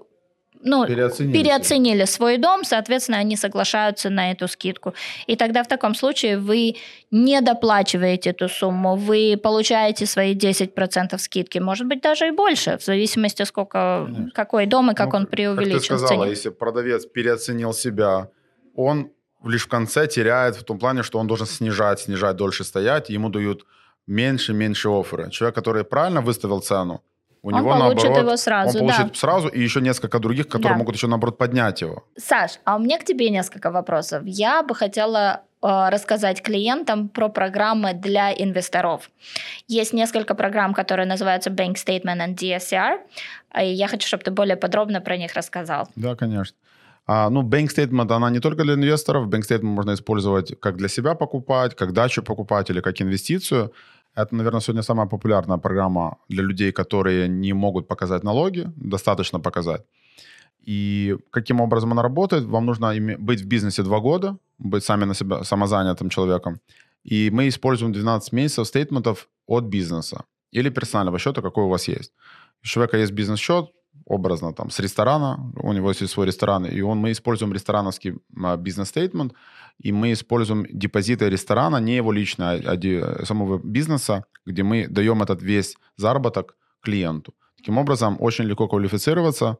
ну, 0.66 0.86
переоценили, 0.86 1.32
переоценили 1.32 2.04
свой 2.04 2.38
дом, 2.38 2.64
соответственно, 2.64 3.18
они 3.18 3.36
соглашаются 3.36 4.10
на 4.10 4.32
эту 4.32 4.48
скидку. 4.48 4.94
И 5.26 5.36
тогда 5.36 5.62
в 5.62 5.68
таком 5.68 5.94
случае 5.94 6.38
вы 6.38 6.76
не 7.10 7.40
доплачиваете 7.40 8.30
эту 8.30 8.48
сумму, 8.48 8.96
вы 8.96 9.38
получаете 9.42 10.06
свои 10.06 10.34
10% 10.34 11.18
скидки, 11.18 11.58
может 11.58 11.86
быть, 11.86 12.02
даже 12.02 12.28
и 12.28 12.30
больше, 12.32 12.76
в 12.78 12.84
зависимости, 12.84 13.44
сколько, 13.44 14.08
какой 14.34 14.66
дом 14.66 14.90
и 14.90 14.94
как 14.94 15.12
ну, 15.12 15.20
он 15.20 15.26
преувеличен. 15.26 15.72
Как 15.72 15.80
ты 15.80 15.86
сказала, 15.86 16.24
если 16.24 16.50
продавец 16.50 17.06
переоценил 17.06 17.72
себя, 17.72 18.28
он 18.74 19.10
лишь 19.44 19.64
в 19.64 19.68
конце 19.68 20.06
теряет 20.06 20.56
в 20.56 20.64
том 20.64 20.78
плане, 20.78 21.02
что 21.02 21.18
он 21.18 21.26
должен 21.26 21.46
снижать, 21.46 22.00
снижать, 22.00 22.36
дольше 22.36 22.64
стоять, 22.64 23.08
ему 23.08 23.28
дают 23.28 23.64
меньше, 24.06 24.52
меньше 24.52 24.88
офферы. 24.88 25.30
Человек, 25.30 25.54
который 25.54 25.84
правильно 25.84 26.20
выставил 26.20 26.60
цену, 26.60 27.02
у 27.46 27.50
он 27.50 27.60
него 27.60 27.70
получит 27.70 28.04
наоборот, 28.04 28.26
его 28.26 28.36
сразу, 28.36 28.78
он 28.78 28.86
получит 28.86 29.12
да. 29.12 29.14
сразу 29.14 29.48
и 29.48 29.62
еще 29.62 29.80
несколько 29.80 30.18
других, 30.18 30.48
которые 30.48 30.74
да. 30.74 30.78
могут 30.78 30.96
еще 30.96 31.06
наоборот 31.06 31.38
поднять 31.38 31.80
его. 31.80 32.02
Саш, 32.16 32.58
а 32.64 32.74
у 32.74 32.80
меня 32.80 32.98
к 32.98 33.04
тебе 33.04 33.30
несколько 33.30 33.70
вопросов. 33.70 34.22
Я 34.24 34.64
бы 34.64 34.74
хотела 34.74 35.42
э, 35.62 35.88
рассказать 35.90 36.42
клиентам 36.42 37.08
про 37.08 37.28
программы 37.28 37.94
для 37.94 38.32
инвесторов. 38.32 39.10
Есть 39.68 39.92
несколько 39.92 40.34
программ, 40.34 40.74
которые 40.74 41.06
называются 41.06 41.50
Bank 41.50 41.74
Statement 41.74 42.18
and 42.26 42.34
DSCR, 42.34 42.98
и 43.62 43.72
я 43.72 43.86
хочу, 43.86 44.08
чтобы 44.08 44.24
ты 44.24 44.32
более 44.32 44.56
подробно 44.56 45.00
про 45.00 45.16
них 45.16 45.34
рассказал. 45.34 45.88
Да, 45.94 46.16
конечно. 46.16 46.56
А, 47.06 47.30
ну, 47.30 47.42
Bank 47.42 47.68
Statement, 47.68 48.12
она 48.12 48.30
не 48.30 48.40
только 48.40 48.64
для 48.64 48.74
инвесторов. 48.74 49.28
Bank 49.28 49.42
Statement 49.48 49.62
можно 49.62 49.94
использовать 49.94 50.58
как 50.58 50.76
для 50.76 50.88
себя 50.88 51.14
покупать, 51.14 51.76
как 51.76 51.92
дачу 51.92 52.22
покупать 52.22 52.70
или 52.70 52.80
как 52.80 53.00
инвестицию. 53.00 53.72
Это, 54.16 54.34
наверное, 54.34 54.60
сегодня 54.60 54.82
самая 54.82 55.06
популярная 55.06 55.58
программа 55.58 56.16
для 56.28 56.42
людей, 56.42 56.72
которые 56.72 57.28
не 57.28 57.52
могут 57.52 57.86
показать 57.86 58.24
налоги, 58.24 58.72
достаточно 58.76 59.40
показать. 59.40 59.82
И 60.66 61.16
каким 61.30 61.60
образом 61.60 61.92
она 61.92 62.02
работает? 62.02 62.44
Вам 62.44 62.66
нужно 62.66 62.94
быть 63.18 63.42
в 63.42 63.46
бизнесе 63.46 63.82
два 63.82 64.00
года, 64.00 64.36
быть 64.58 64.84
сами 64.84 65.04
на 65.04 65.14
себя 65.14 65.44
самозанятым 65.44 66.08
человеком. 66.08 66.60
И 67.04 67.30
мы 67.30 67.46
используем 67.46 67.92
12 67.92 68.32
месяцев 68.32 68.66
стейтментов 68.66 69.28
от 69.46 69.64
бизнеса 69.64 70.24
или 70.50 70.70
персонального 70.70 71.18
счета, 71.18 71.42
какой 71.42 71.64
у 71.64 71.68
вас 71.68 71.88
есть. 71.88 72.12
У 72.64 72.66
человека 72.66 72.96
есть 72.96 73.12
бизнес-счет, 73.12 73.70
образно, 74.04 74.52
там, 74.52 74.70
с 74.70 74.78
ресторана, 74.80 75.52
у 75.62 75.72
него 75.72 75.90
есть 75.90 76.08
свой 76.08 76.26
ресторан, 76.26 76.66
и 76.66 76.80
он, 76.80 76.98
мы 76.98 77.10
используем 77.10 77.52
ресторановский 77.52 78.14
а, 78.44 78.56
бизнес-стейтмент, 78.56 79.32
и 79.78 79.92
мы 79.92 80.12
используем 80.12 80.66
депозиты 80.70 81.28
ресторана, 81.28 81.80
не 81.80 81.96
его 81.96 82.12
лично, 82.12 82.52
а, 82.52 82.76
а 82.76 83.24
самого 83.24 83.58
бизнеса, 83.58 84.24
где 84.46 84.62
мы 84.62 84.86
даем 84.88 85.22
этот 85.22 85.42
весь 85.42 85.76
заработок 85.96 86.56
клиенту. 86.80 87.34
Таким 87.56 87.78
образом, 87.78 88.16
очень 88.20 88.44
легко 88.44 88.68
квалифицироваться 88.68 89.58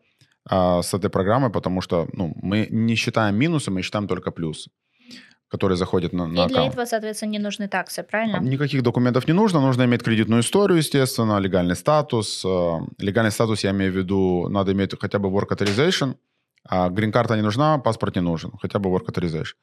а, 0.48 0.82
с 0.82 0.94
этой 0.94 1.10
программой, 1.10 1.50
потому 1.50 1.80
что 1.80 2.08
ну, 2.12 2.32
мы 2.42 2.68
не 2.70 2.94
считаем 2.94 3.36
минусы, 3.36 3.70
мы 3.70 3.82
считаем 3.82 4.06
только 4.06 4.30
плюсы 4.30 4.70
которые 5.48 5.76
заходят 5.76 6.12
на, 6.12 6.26
на 6.26 6.44
И 6.44 6.48
для 6.48 6.66
этого, 6.66 6.86
соответственно, 6.86 7.30
не 7.30 7.38
нужны 7.38 7.68
таксы, 7.68 8.02
правильно? 8.02 8.40
Никаких 8.40 8.82
документов 8.82 9.28
не 9.28 9.34
нужно. 9.34 9.60
Нужно 9.60 9.84
иметь 9.84 10.02
кредитную 10.02 10.40
историю, 10.40 10.78
естественно, 10.78 11.38
легальный 11.38 11.76
статус. 11.76 12.44
Э, 12.44 12.80
легальный 12.98 13.30
статус, 13.30 13.64
я 13.64 13.70
имею 13.70 13.92
в 13.92 13.96
виду, 13.96 14.48
надо 14.48 14.72
иметь 14.72 14.94
хотя 15.00 15.18
бы 15.18 15.28
work 15.28 15.50
authorization. 15.50 16.14
А 16.68 16.88
грин-карта 16.88 17.36
не 17.36 17.42
нужна, 17.42 17.78
паспорт 17.78 18.16
не 18.16 18.22
нужен, 18.22 18.50
хотя 18.60 18.78
бы 18.78 18.90
work 18.90 19.06
authorization. 19.06 19.54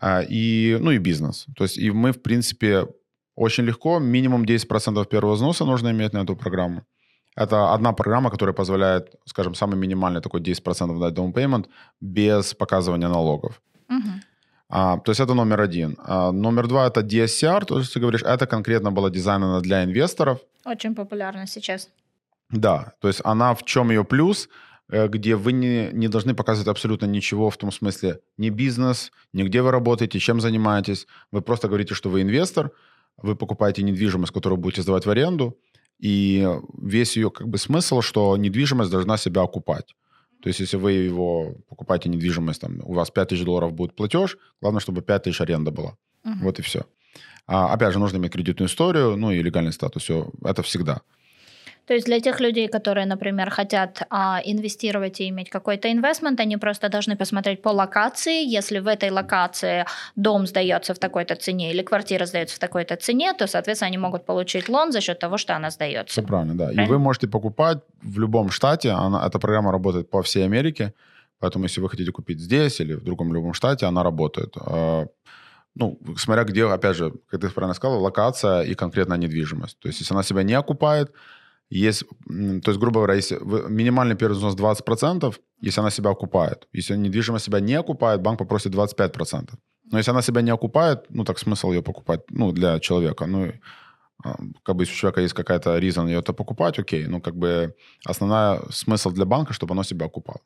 А, 0.00 0.22
и, 0.22 0.76
ну 0.80 0.90
и 0.90 0.98
бизнес. 0.98 1.46
То 1.56 1.64
есть 1.64 1.78
и 1.78 1.90
мы, 1.92 2.10
в 2.10 2.20
принципе, 2.20 2.86
очень 3.36 3.64
легко, 3.64 4.00
минимум 4.00 4.44
10% 4.44 5.06
первого 5.06 5.34
взноса 5.34 5.64
нужно 5.64 5.90
иметь 5.90 6.12
на 6.12 6.22
эту 6.22 6.36
программу. 6.36 6.82
Это 7.36 7.72
одна 7.72 7.92
программа, 7.92 8.30
которая 8.30 8.54
позволяет, 8.54 9.14
скажем, 9.24 9.54
самый 9.54 9.76
минимальный 9.76 10.20
такой 10.20 10.40
10% 10.40 11.00
дать 11.00 11.14
down 11.14 11.32
payment 11.32 11.66
без 12.00 12.54
показывания 12.54 13.08
налогов. 13.08 13.62
Угу. 13.88 14.10
А, 14.74 14.96
то 14.96 15.10
есть 15.10 15.20
это 15.20 15.34
номер 15.34 15.60
один. 15.60 15.96
А, 15.98 16.32
номер 16.32 16.66
два 16.66 16.86
это 16.86 17.02
DSCR, 17.02 17.66
то 17.66 17.78
есть 17.78 17.92
ты 17.92 18.00
говоришь, 18.00 18.22
это 18.22 18.46
конкретно 18.46 18.90
было 18.90 19.10
дизайнено 19.10 19.60
для 19.60 19.84
инвесторов. 19.84 20.38
Очень 20.64 20.94
популярно 20.94 21.46
сейчас. 21.46 21.90
Да, 22.48 22.94
то 23.00 23.08
есть 23.08 23.20
она 23.22 23.54
в 23.54 23.64
чем 23.64 23.90
ее 23.90 24.02
плюс, 24.02 24.48
э, 24.88 25.08
где 25.08 25.36
вы 25.36 25.52
не, 25.52 25.90
не 25.92 26.08
должны 26.08 26.34
показывать 26.34 26.68
абсолютно 26.68 27.04
ничего 27.04 27.50
в 27.50 27.56
том 27.58 27.70
смысле, 27.70 28.20
ни 28.38 28.48
бизнес, 28.48 29.12
ни 29.34 29.42
где 29.42 29.60
вы 29.60 29.70
работаете, 29.72 30.18
чем 30.18 30.40
занимаетесь. 30.40 31.06
Вы 31.32 31.42
просто 31.42 31.68
говорите, 31.68 31.92
что 31.92 32.08
вы 32.08 32.22
инвестор, 32.22 32.70
вы 33.18 33.36
покупаете 33.36 33.82
недвижимость, 33.82 34.32
которую 34.32 34.58
будете 34.58 34.80
сдавать 34.80 35.04
в 35.04 35.10
аренду, 35.10 35.58
и 35.98 36.48
весь 36.78 37.16
ее 37.18 37.30
как 37.30 37.46
бы 37.46 37.58
смысл, 37.58 38.00
что 38.00 38.34
недвижимость 38.38 38.90
должна 38.90 39.18
себя 39.18 39.42
окупать. 39.42 39.94
То 40.42 40.48
есть, 40.48 40.58
если 40.60 40.76
вы 40.76 40.92
его 40.92 41.54
покупаете 41.68 42.08
недвижимость, 42.08 42.60
там, 42.60 42.80
у 42.82 42.92
вас 42.94 43.10
5 43.10 43.28
тысяч 43.28 43.44
долларов 43.44 43.72
будет 43.72 43.94
платеж, 43.94 44.36
главное, 44.60 44.80
чтобы 44.80 45.00
5 45.00 45.22
тысяч 45.22 45.40
аренда 45.40 45.70
была. 45.70 45.96
Угу. 46.24 46.38
Вот 46.42 46.58
и 46.58 46.62
все. 46.62 46.84
А, 47.46 47.72
опять 47.72 47.92
же, 47.92 48.00
нужно 48.00 48.16
иметь 48.16 48.32
кредитную 48.32 48.68
историю, 48.68 49.16
ну 49.16 49.30
и 49.30 49.42
легальный 49.42 49.72
статус. 49.72 50.02
Все, 50.02 50.30
это 50.44 50.62
всегда. 50.62 51.02
То 51.86 51.94
есть 51.94 52.06
для 52.06 52.20
тех 52.20 52.40
людей, 52.40 52.68
которые, 52.68 53.06
например, 53.06 53.50
хотят 53.50 54.02
а, 54.08 54.40
инвестировать 54.44 55.20
и 55.20 55.28
иметь 55.28 55.50
какой-то 55.50 55.90
инвестмент, 55.90 56.38
они 56.38 56.56
просто 56.56 56.88
должны 56.88 57.16
посмотреть 57.16 57.60
по 57.60 57.70
локации. 57.70 58.44
Если 58.44 58.78
в 58.78 58.86
этой 58.86 59.10
локации 59.10 59.84
дом 60.14 60.46
сдается 60.46 60.94
в 60.94 60.98
такой-то 60.98 61.34
цене 61.34 61.72
или 61.72 61.82
квартира 61.82 62.26
сдается 62.26 62.56
в 62.56 62.58
такой-то 62.60 62.94
цене, 62.96 63.32
то, 63.34 63.48
соответственно, 63.48 63.88
они 63.88 63.98
могут 63.98 64.24
получить 64.24 64.68
лон 64.68 64.92
за 64.92 65.00
счет 65.00 65.18
того, 65.18 65.38
что 65.38 65.56
она 65.56 65.70
сдается. 65.70 66.12
Все 66.12 66.22
правильно, 66.22 66.54
да. 66.54 66.64
Правильно? 66.66 66.82
И 66.82 66.86
вы 66.86 66.98
можете 66.98 67.26
покупать 67.26 67.78
в 68.00 68.18
любом 68.18 68.50
штате. 68.50 68.90
Она, 68.90 69.26
эта 69.26 69.40
программа 69.40 69.72
работает 69.72 70.08
по 70.08 70.22
всей 70.22 70.44
Америке. 70.44 70.94
Поэтому, 71.40 71.64
если 71.64 71.80
вы 71.80 71.90
хотите 71.90 72.12
купить 72.12 72.38
здесь 72.38 72.80
или 72.80 72.94
в 72.94 73.02
другом 73.02 73.34
любом 73.34 73.54
штате, 73.54 73.86
она 73.86 74.04
работает. 74.04 74.54
А, 74.56 75.06
ну, 75.74 75.98
смотря 76.16 76.44
где, 76.44 76.64
опять 76.66 76.96
же, 76.96 77.12
как 77.28 77.40
ты 77.40 77.48
правильно 77.48 77.74
сказал, 77.74 78.00
локация 78.00 78.62
и 78.62 78.74
конкретная 78.74 79.18
недвижимость. 79.18 79.76
То 79.80 79.88
есть, 79.88 79.98
если 79.98 80.14
она 80.14 80.22
себя 80.22 80.44
не 80.44 80.54
окупает, 80.54 81.10
есть, 81.78 82.04
то 82.26 82.70
есть, 82.70 82.78
грубо 82.78 83.00
говоря, 83.00 83.14
если 83.14 83.38
минимальный 83.68 84.16
первый 84.16 84.34
взнос 84.34 84.54
20%, 84.54 85.34
если 85.60 85.80
она 85.80 85.90
себя 85.90 86.10
окупает. 86.10 86.68
Если 86.72 86.96
недвижимость 86.96 87.44
себя 87.44 87.60
не 87.60 87.74
окупает, 87.74 88.20
банк 88.20 88.38
попросит 88.38 88.74
25%. 88.74 89.50
Но 89.90 89.98
если 89.98 90.10
она 90.10 90.22
себя 90.22 90.42
не 90.42 90.52
окупает, 90.52 91.06
ну, 91.10 91.24
так 91.24 91.38
смысл 91.38 91.72
ее 91.72 91.82
покупать, 91.82 92.20
ну, 92.30 92.52
для 92.52 92.78
человека. 92.78 93.26
Ну, 93.26 93.52
а, 94.24 94.36
как 94.62 94.76
бы, 94.76 94.82
если 94.82 94.94
у 94.94 94.96
человека 94.98 95.20
есть 95.20 95.34
какая-то 95.34 95.78
reason 95.78 96.06
ее 96.06 96.18
это 96.18 96.32
покупать, 96.32 96.78
окей. 96.78 97.06
Ну, 97.06 97.20
как 97.20 97.36
бы, 97.36 97.74
основная 98.04 98.60
смысл 98.70 99.10
для 99.10 99.24
банка, 99.24 99.52
чтобы 99.52 99.72
оно 99.72 99.82
себя 99.82 100.06
окупало. 100.06 100.40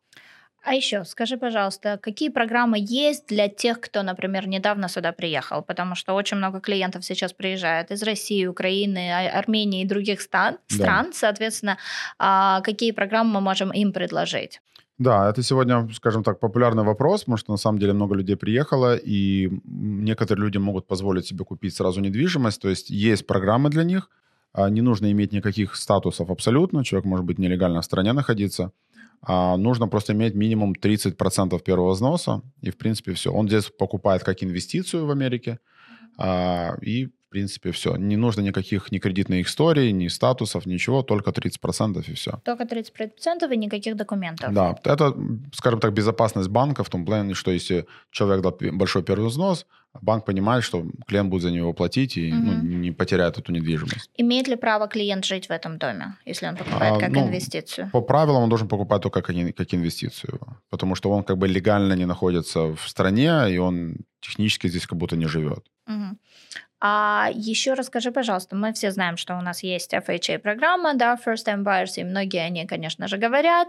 А 0.67 0.75
еще 0.75 1.05
скажи, 1.05 1.37
пожалуйста, 1.37 1.97
какие 2.03 2.29
программы 2.29 2.79
есть 2.81 3.29
для 3.29 3.49
тех, 3.49 3.81
кто, 3.81 4.03
например, 4.03 4.49
недавно 4.49 4.89
сюда 4.89 5.13
приехал? 5.13 5.63
Потому 5.63 5.95
что 5.95 6.13
очень 6.13 6.39
много 6.39 6.59
клиентов 6.59 7.05
сейчас 7.05 7.33
приезжает 7.33 7.93
из 7.93 8.03
России, 8.03 8.47
Украины, 8.47 9.13
а, 9.13 9.39
Армении 9.39 9.83
и 9.83 9.87
других 9.87 10.21
стран. 10.21 10.59
Да. 10.69 10.75
стран. 10.75 11.13
Соответственно, 11.13 11.79
а, 12.19 12.63
какие 12.63 12.91
программы 12.91 13.35
мы 13.35 13.41
можем 13.43 13.71
им 13.71 13.93
предложить? 13.93 14.61
Да, 14.99 15.31
это 15.31 15.41
сегодня, 15.45 15.89
скажем 15.95 16.25
так, 16.25 16.41
популярный 16.41 16.83
вопрос, 16.83 17.21
потому 17.21 17.37
что 17.37 17.53
на 17.53 17.59
самом 17.59 17.79
деле 17.79 17.93
много 17.93 18.17
людей 18.17 18.35
приехало, 18.37 18.97
и 18.97 19.49
некоторые 19.65 20.47
люди 20.47 20.59
могут 20.59 20.89
позволить 20.89 21.27
себе 21.27 21.45
купить 21.45 21.77
сразу 21.77 22.01
недвижимость. 22.01 22.61
То 22.61 22.69
есть 22.69 22.91
есть 22.91 23.25
программы 23.25 23.71
для 23.71 23.85
них, 23.85 24.11
а, 24.53 24.69
не 24.69 24.81
нужно 24.81 25.13
иметь 25.13 25.33
никаких 25.33 25.77
статусов 25.77 26.29
абсолютно, 26.29 26.85
человек 26.85 27.05
может 27.05 27.25
быть 27.25 27.39
нелегально 27.39 27.83
в 27.83 27.85
стране 27.85 28.13
находиться 28.13 28.73
а, 29.23 29.57
нужно 29.57 29.89
просто 29.89 30.13
иметь 30.13 30.35
минимум 30.35 30.73
30% 30.73 31.63
первого 31.63 31.93
взноса, 31.93 32.43
и, 32.61 32.71
в 32.71 32.79
принципе, 32.79 33.13
все. 33.13 33.33
Он 33.33 33.49
здесь 33.49 33.71
покупает 33.71 34.23
как 34.23 34.43
инвестицию 34.43 35.07
в 35.07 35.11
Америке, 35.11 35.59
а, 36.19 36.77
и, 36.83 37.09
принципе, 37.37 37.71
все. 37.71 37.97
Не 37.97 38.17
нужно 38.17 38.43
никаких 38.43 38.93
ни 38.93 38.99
кредитных 38.99 39.47
историй, 39.47 39.93
ни 39.93 40.09
статусов, 40.09 40.67
ничего, 40.67 41.03
только 41.03 41.31
30% 41.31 42.05
и 42.09 42.15
все. 42.15 42.31
Только 42.45 42.65
30% 42.65 43.53
и 43.53 43.57
никаких 43.57 43.95
документов. 43.97 44.55
Да, 44.55 44.75
это, 44.85 45.15
скажем 45.53 45.81
так, 45.81 45.93
безопасность 45.93 46.49
банка 46.49 46.83
в 46.83 46.89
том 46.89 47.05
плане, 47.05 47.35
что 47.35 47.51
если 47.51 47.85
человек 48.11 48.43
дал 48.43 48.57
большой 48.73 49.03
первый 49.03 49.27
взнос, 49.29 49.67
банк 50.03 50.25
понимает, 50.25 50.65
что 50.65 50.85
клиент 51.07 51.31
будет 51.31 51.43
за 51.43 51.51
него 51.51 51.73
платить 51.75 52.17
и 52.17 52.33
угу. 52.33 52.43
ну, 52.43 52.79
не 52.79 52.93
потеряет 52.93 53.39
эту 53.39 53.53
недвижимость. 53.53 54.11
Имеет 54.17 54.49
ли 54.49 54.57
право 54.57 54.89
клиент 54.89 55.25
жить 55.25 55.49
в 55.49 55.53
этом 55.53 55.79
доме, 55.79 56.17
если 56.27 56.49
он 56.49 56.57
покупает 56.57 56.97
а, 56.97 57.01
как 57.01 57.11
ну, 57.11 57.27
инвестицию? 57.27 57.91
По 57.93 58.01
правилам 58.01 58.43
он 58.43 58.49
должен 58.49 58.69
покупать 58.69 59.03
только 59.03 59.23
как, 59.23 59.37
как 59.57 59.75
инвестицию, 59.75 60.41
потому 60.71 60.95
что 60.95 61.11
он 61.11 61.23
как 61.23 61.37
бы 61.37 61.49
легально 61.49 61.97
не 61.97 62.07
находится 62.07 62.61
в 62.61 62.89
стране, 62.89 63.55
и 63.55 63.59
он 63.59 63.97
технически 64.21 64.69
здесь 64.69 64.87
как 64.87 64.99
будто 64.99 65.17
не 65.17 65.29
живет. 65.29 65.65
Угу. 65.87 66.17
А 66.81 67.31
еще 67.33 67.75
расскажи, 67.75 68.13
пожалуйста, 68.13 68.57
мы 68.57 68.73
все 68.73 68.91
знаем, 68.91 69.17
что 69.17 69.37
у 69.37 69.41
нас 69.41 69.63
есть 69.63 69.95
FHA-программа, 69.95 70.95
да, 70.95 71.17
First 71.17 71.47
Time 71.47 71.65
Buyers, 71.65 71.95
и 71.97 72.05
многие 72.05 72.47
они, 72.47 72.67
конечно 72.67 73.09
же, 73.09 73.17
говорят, 73.17 73.69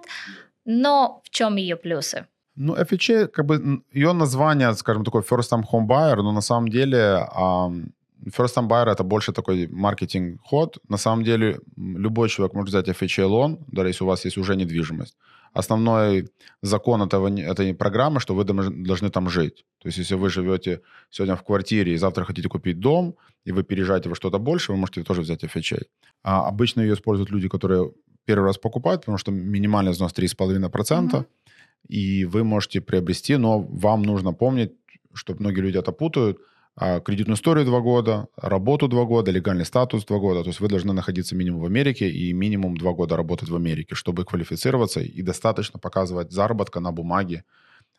но 0.65 1.21
в 1.23 1.29
чем 1.29 1.55
ее 1.55 1.75
плюсы? 1.75 2.25
Ну, 2.55 2.75
FHA, 2.75 3.27
как 3.27 3.45
бы, 3.45 3.81
ее 3.93 4.13
название, 4.13 4.73
скажем, 4.73 5.03
такой 5.05 5.21
First 5.21 5.51
Time 5.51 5.63
Home 5.71 5.87
Buyer, 5.87 6.15
но 6.15 6.31
на 6.31 6.41
самом 6.41 6.67
деле 6.67 7.25
First 8.25 8.55
Time 8.55 8.67
Buyer 8.67 8.91
это 8.91 9.03
больше 9.03 9.31
такой 9.31 9.67
маркетинг-ход. 9.67 10.79
На 10.89 10.97
самом 10.97 11.23
деле 11.23 11.59
любой 11.77 12.29
человек 12.29 12.55
может 12.55 12.69
взять 12.69 12.89
FHA 12.89 13.25
лон, 13.25 13.59
даже 13.67 13.89
если 13.89 14.03
у 14.03 14.07
вас 14.07 14.25
есть 14.25 14.37
уже 14.37 14.55
недвижимость. 14.55 15.15
Основной 15.53 16.29
закон 16.61 17.01
этого, 17.01 17.27
этой 17.27 17.73
программы, 17.73 18.19
что 18.19 18.35
вы 18.35 18.43
должны 18.43 19.09
там 19.09 19.29
жить. 19.29 19.65
То 19.79 19.87
есть 19.87 19.97
если 19.97 20.15
вы 20.15 20.29
живете 20.29 20.81
сегодня 21.09 21.35
в 21.35 21.43
квартире 21.43 21.93
и 21.93 21.97
завтра 21.97 22.25
хотите 22.25 22.49
купить 22.49 22.79
дом, 22.79 23.15
и 23.45 23.51
вы 23.51 23.63
переезжаете 23.63 24.09
во 24.09 24.15
что-то 24.15 24.39
больше, 24.39 24.71
вы 24.71 24.77
можете 24.77 25.03
тоже 25.03 25.21
взять 25.21 25.43
FHA. 25.43 25.83
А 26.23 26.47
обычно 26.47 26.81
ее 26.81 26.93
используют 26.93 27.31
люди, 27.31 27.47
которые 27.47 27.91
первый 28.25 28.45
раз 28.45 28.57
покупают, 28.57 29.01
потому 29.01 29.17
что 29.17 29.31
минимальный 29.31 29.91
взнос 29.91 30.13
3,5%, 30.13 30.69
mm-hmm. 30.69 31.25
и 31.87 32.25
вы 32.25 32.43
можете 32.43 32.81
приобрести, 32.81 33.37
но 33.37 33.61
вам 33.61 34.03
нужно 34.03 34.33
помнить, 34.33 34.73
что 35.13 35.35
многие 35.39 35.61
люди 35.61 35.77
это 35.77 35.91
путают– 35.91 36.37
кредитную 36.77 37.35
историю 37.35 37.65
два 37.65 37.79
года, 37.79 38.27
работу 38.37 38.87
два 38.87 39.05
года, 39.05 39.31
легальный 39.31 39.65
статус 39.65 40.05
два 40.05 40.19
года. 40.19 40.43
То 40.43 40.49
есть 40.49 40.59
вы 40.59 40.67
должны 40.67 40.93
находиться 40.93 41.35
минимум 41.35 41.61
в 41.61 41.65
Америке 41.65 42.09
и 42.09 42.33
минимум 42.33 42.77
два 42.77 42.93
года 42.93 43.17
работать 43.17 43.49
в 43.49 43.55
Америке, 43.55 43.95
чтобы 43.95 44.25
квалифицироваться 44.25 44.99
и 44.99 45.21
достаточно 45.21 45.79
показывать 45.79 46.31
заработка 46.31 46.79
на 46.79 46.91
бумаге, 46.91 47.43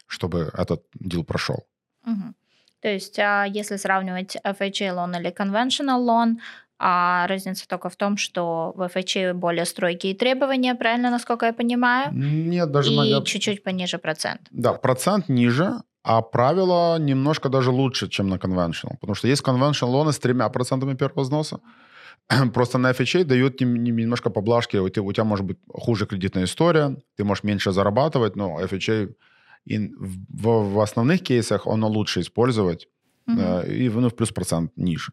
чтобы 0.06 0.50
этот 0.54 0.84
дел 0.94 1.24
прошел. 1.24 1.66
Угу. 2.06 2.34
То 2.80 2.88
есть, 2.88 3.18
а 3.18 3.44
если 3.44 3.76
сравнивать 3.76 4.36
FHA 4.44 4.92
лон 4.92 5.16
или 5.16 5.30
conventional 5.32 6.06
loan, 6.06 6.36
а 6.78 7.26
разница 7.26 7.66
только 7.66 7.88
в 7.88 7.96
том, 7.96 8.16
что 8.16 8.72
в 8.76 8.82
FHA 8.82 9.34
более 9.34 9.64
строгие 9.64 10.14
требования, 10.14 10.76
правильно, 10.76 11.10
насколько 11.10 11.46
я 11.46 11.52
понимаю? 11.52 12.12
Нет, 12.12 12.70
даже... 12.70 12.92
И 12.92 13.14
на... 13.14 13.24
чуть-чуть 13.24 13.64
пониже 13.64 13.98
процент. 13.98 14.42
Да, 14.52 14.74
процент 14.74 15.28
ниже, 15.28 15.82
а 16.08 16.22
правила 16.22 16.98
немножко 16.98 17.48
даже 17.48 17.70
лучше, 17.70 18.08
чем 18.08 18.28
на 18.28 18.36
conventional. 18.36 18.96
Потому 19.00 19.14
что 19.14 19.28
есть 19.28 19.42
conventional 19.42 19.90
лоны 19.90 20.12
с 20.12 20.18
тремя 20.18 20.48
процентами 20.48 20.94
первого 20.94 21.22
взноса. 21.22 21.60
Просто 22.54 22.78
на 22.78 22.92
FHA 22.92 23.24
дают 23.24 23.60
немножко 23.60 24.30
поблажки. 24.30 24.78
У 24.78 24.88
тебя, 24.88 25.02
у 25.02 25.12
тебя 25.12 25.24
может 25.24 25.44
быть 25.44 25.58
хуже 25.68 26.06
кредитная 26.06 26.44
история, 26.44 26.96
ты 27.16 27.24
можешь 27.24 27.44
меньше 27.44 27.72
зарабатывать, 27.72 28.36
но 28.36 28.58
FHA 28.62 29.14
и 29.66 29.78
в, 29.98 30.72
в 30.72 30.80
основных 30.80 31.22
кейсах 31.22 31.66
оно 31.66 31.88
лучше 31.88 32.20
использовать. 32.20 32.88
Угу. 33.26 33.40
И 33.66 33.90
ну, 33.90 34.08
в 34.08 34.14
плюс 34.14 34.32
процент 34.32 34.72
ниже. 34.76 35.12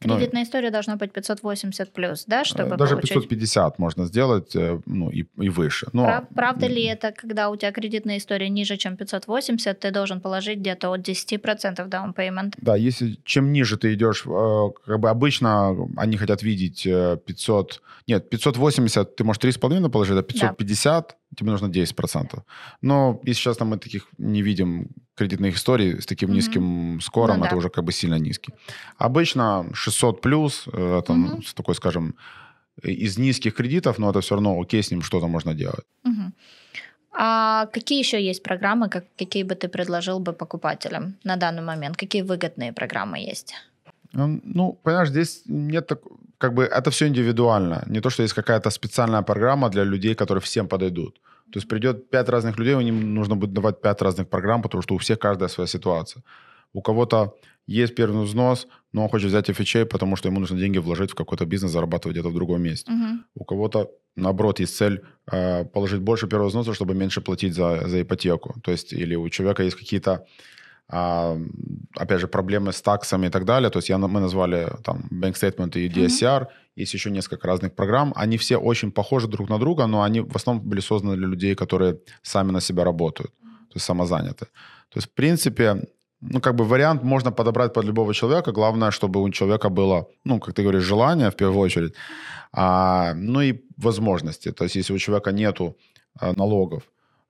Кредитная 0.00 0.42
Но, 0.42 0.46
история 0.46 0.70
должна 0.70 0.96
быть 0.96 1.12
580 1.12 1.92
плюс, 1.92 2.24
да, 2.26 2.42
чтобы 2.44 2.76
Даже 2.76 2.94
получить... 2.94 3.14
550 3.14 3.78
можно 3.78 4.06
сделать, 4.06 4.56
э, 4.56 4.80
ну, 4.86 5.10
и, 5.10 5.26
и 5.38 5.50
выше. 5.50 5.88
Но... 5.92 6.04
Прав, 6.04 6.24
правда 6.34 6.66
ли 6.68 6.84
это, 6.84 7.12
когда 7.12 7.50
у 7.50 7.56
тебя 7.56 7.70
кредитная 7.70 8.16
история 8.16 8.48
ниже, 8.48 8.78
чем 8.78 8.96
580, 8.96 9.78
ты 9.78 9.90
должен 9.90 10.22
положить 10.22 10.60
где-то 10.60 10.90
от 10.90 11.06
10% 11.06 11.86
down 11.90 12.14
payment? 12.14 12.54
Да, 12.56 12.76
если 12.76 13.18
чем 13.24 13.52
ниже 13.52 13.76
ты 13.76 13.92
идешь, 13.92 14.24
э, 14.26 14.70
как 14.86 15.00
бы 15.00 15.10
обычно 15.10 15.76
они 15.98 16.16
хотят 16.16 16.42
видеть 16.42 16.84
500... 16.84 17.72
Э, 17.72 17.88
нет, 18.06 18.30
580 18.30 19.16
ты 19.16 19.24
можешь 19.24 19.42
3,5 19.42 19.90
положить, 19.90 20.16
а 20.16 20.22
550 20.22 21.08
да. 21.08 21.36
тебе 21.36 21.50
нужно 21.50 21.66
10%. 21.66 22.42
Но 22.80 23.20
если 23.24 23.42
сейчас 23.42 23.60
мы 23.60 23.76
таких 23.76 24.06
не 24.16 24.40
видим 24.40 24.88
кредитных 25.20 25.54
историй 25.54 26.00
с 26.00 26.06
таким 26.06 26.28
mm-hmm. 26.28 26.34
низким 26.34 27.00
скором, 27.00 27.38
ну, 27.38 27.44
это 27.44 27.54
да. 27.54 27.56
уже 27.56 27.68
как 27.68 27.84
бы 27.84 27.92
сильно 27.92 28.18
низкий. 28.18 28.54
Обычно 28.98 29.66
600 29.74 30.20
плюс, 30.20 30.66
это 30.66 31.12
mm-hmm. 31.12 31.54
такой, 31.54 31.74
скажем, 31.74 32.14
из 32.82 33.18
низких 33.18 33.54
кредитов, 33.54 33.98
но 33.98 34.10
это 34.10 34.20
все 34.20 34.34
равно 34.34 34.60
окей, 34.60 34.82
с 34.82 34.90
ним 34.90 35.02
что-то 35.02 35.28
можно 35.28 35.54
делать. 35.54 35.84
Mm-hmm. 36.06 36.32
А 37.12 37.66
какие 37.66 37.98
еще 37.98 38.18
есть 38.28 38.42
программы, 38.42 38.88
как, 38.88 39.04
какие 39.18 39.42
бы 39.42 39.54
ты 39.54 39.68
предложил 39.68 40.20
бы 40.20 40.32
покупателям 40.32 41.14
на 41.24 41.36
данный 41.36 41.62
момент? 41.62 41.96
Какие 41.96 42.22
выгодные 42.22 42.72
программы 42.72 43.18
есть? 43.30 43.54
Ну, 44.12 44.78
понимаешь, 44.82 45.08
здесь 45.08 45.42
нет 45.46 45.86
так, 45.86 46.00
как 46.38 46.54
бы 46.54 46.62
это 46.62 46.90
все 46.90 47.06
индивидуально. 47.06 47.84
Не 47.86 48.00
то, 48.00 48.10
что 48.10 48.22
есть 48.22 48.34
какая-то 48.34 48.70
специальная 48.70 49.22
программа 49.22 49.68
для 49.68 49.84
людей, 49.84 50.14
которые 50.14 50.40
всем 50.40 50.68
подойдут. 50.68 51.20
То 51.52 51.58
есть 51.58 51.68
придет 51.68 52.10
пять 52.10 52.28
разных 52.28 52.58
людей, 52.58 52.74
им 52.74 53.14
нужно 53.14 53.36
будет 53.36 53.52
давать 53.52 53.80
пять 53.80 54.02
разных 54.02 54.28
программ, 54.28 54.62
потому 54.62 54.82
что 54.82 54.94
у 54.94 54.98
всех 54.98 55.18
каждая 55.18 55.48
своя 55.48 55.66
ситуация. 55.66 56.22
У 56.72 56.82
кого-то 56.82 57.34
есть 57.66 57.94
первый 57.94 58.24
взнос, 58.24 58.66
но 58.92 59.02
он 59.02 59.08
хочет 59.08 59.28
взять 59.28 59.48
FHA, 59.50 59.84
потому 59.84 60.16
что 60.16 60.28
ему 60.28 60.40
нужно 60.40 60.58
деньги 60.58 60.78
вложить 60.78 61.10
в 61.10 61.14
какой-то 61.14 61.46
бизнес, 61.46 61.72
зарабатывать 61.72 62.16
где-то 62.16 62.30
в 62.30 62.34
другом 62.34 62.62
месте. 62.62 62.90
Uh-huh. 62.90 63.18
У 63.34 63.44
кого-то, 63.44 63.90
наоборот, 64.16 64.60
есть 64.60 64.76
цель 64.76 65.02
э, 65.30 65.64
положить 65.64 66.00
больше 66.00 66.26
первого 66.26 66.48
взноса, 66.48 66.74
чтобы 66.74 66.94
меньше 66.94 67.20
платить 67.20 67.54
за, 67.54 67.88
за 67.88 68.02
ипотеку. 68.02 68.60
То 68.62 68.72
есть 68.72 68.92
или 68.92 69.14
у 69.16 69.28
человека 69.28 69.62
есть 69.62 69.76
какие-то 69.76 70.26
а, 70.92 71.38
опять 71.96 72.20
же, 72.20 72.26
проблемы 72.26 72.72
с 72.72 72.82
таксами 72.82 73.26
и 73.26 73.30
так 73.30 73.44
далее. 73.44 73.70
То 73.70 73.78
есть 73.78 73.88
я, 73.88 73.98
мы 73.98 74.20
назвали 74.20 74.68
там 74.82 75.04
Bank 75.10 75.34
Statement 75.34 75.78
и 75.78 75.88
DSCR. 75.88 76.40
Mm-hmm. 76.40 76.46
Есть 76.76 76.94
еще 76.94 77.10
несколько 77.10 77.46
разных 77.46 77.74
программ. 77.74 78.12
Они 78.16 78.36
все 78.36 78.56
очень 78.56 78.90
похожи 78.90 79.28
друг 79.28 79.48
на 79.48 79.58
друга, 79.58 79.86
но 79.86 80.02
они 80.02 80.20
в 80.20 80.36
основном 80.36 80.68
были 80.68 80.80
созданы 80.80 81.16
для 81.16 81.26
людей, 81.26 81.54
которые 81.54 81.96
сами 82.22 82.52
на 82.52 82.60
себя 82.60 82.84
работают, 82.84 83.30
то 83.40 83.76
есть 83.76 83.86
самозаняты. 83.86 84.46
То 84.88 84.98
есть, 84.98 85.08
в 85.08 85.14
принципе, 85.14 85.82
ну, 86.20 86.40
как 86.40 86.54
бы 86.54 86.64
вариант 86.64 87.02
можно 87.04 87.32
подобрать 87.32 87.72
под 87.72 87.84
любого 87.84 88.12
человека. 88.12 88.52
Главное, 88.52 88.90
чтобы 88.90 89.22
у 89.22 89.30
человека 89.30 89.68
было, 89.68 90.06
ну, 90.24 90.40
как 90.40 90.54
ты 90.54 90.62
говоришь, 90.62 90.82
желание 90.82 91.30
в 91.30 91.36
первую 91.36 91.60
очередь, 91.60 91.94
а, 92.52 93.14
ну 93.14 93.42
и 93.42 93.60
возможности. 93.76 94.52
То 94.52 94.64
есть, 94.64 94.76
если 94.76 94.94
у 94.94 94.98
человека 94.98 95.32
нету 95.32 95.76
а, 96.20 96.32
налогов, 96.36 96.82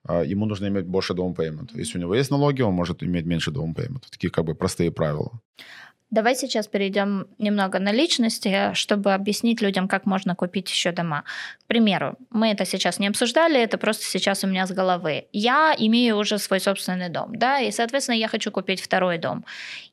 ему 0.07 0.45
нужно 0.45 0.67
иметь 0.67 0.85
больше 0.85 1.13
down 1.13 1.35
payment. 1.35 1.69
Если 1.73 1.97
у 1.97 2.01
него 2.01 2.15
есть 2.15 2.31
налоги, 2.31 2.61
он 2.61 2.73
может 2.73 3.03
иметь 3.03 3.25
меньше 3.25 3.51
down 3.51 3.73
payment. 3.75 4.03
Такие 4.09 4.29
как 4.31 4.45
бы 4.45 4.55
простые 4.55 4.91
правила. 4.91 5.39
Давай 6.11 6.35
сейчас 6.35 6.67
перейдем 6.67 7.25
немного 7.37 7.79
на 7.79 7.93
личности, 7.93 8.71
чтобы 8.73 9.13
объяснить 9.13 9.61
людям, 9.61 9.87
как 9.87 10.05
можно 10.05 10.35
купить 10.35 10.69
еще 10.69 10.91
дома. 10.91 11.23
К 11.63 11.67
примеру, 11.67 12.17
мы 12.29 12.51
это 12.51 12.65
сейчас 12.65 12.99
не 12.99 13.07
обсуждали, 13.07 13.57
это 13.61 13.77
просто 13.77 14.03
сейчас 14.03 14.43
у 14.43 14.47
меня 14.47 14.67
с 14.67 14.71
головы. 14.71 15.27
Я 15.31 15.73
имею 15.77 16.17
уже 16.17 16.37
свой 16.37 16.59
собственный 16.59 17.07
дом, 17.07 17.33
да, 17.37 17.59
и, 17.59 17.71
соответственно, 17.71 18.15
я 18.17 18.27
хочу 18.27 18.51
купить 18.51 18.81
второй 18.81 19.19
дом. 19.19 19.45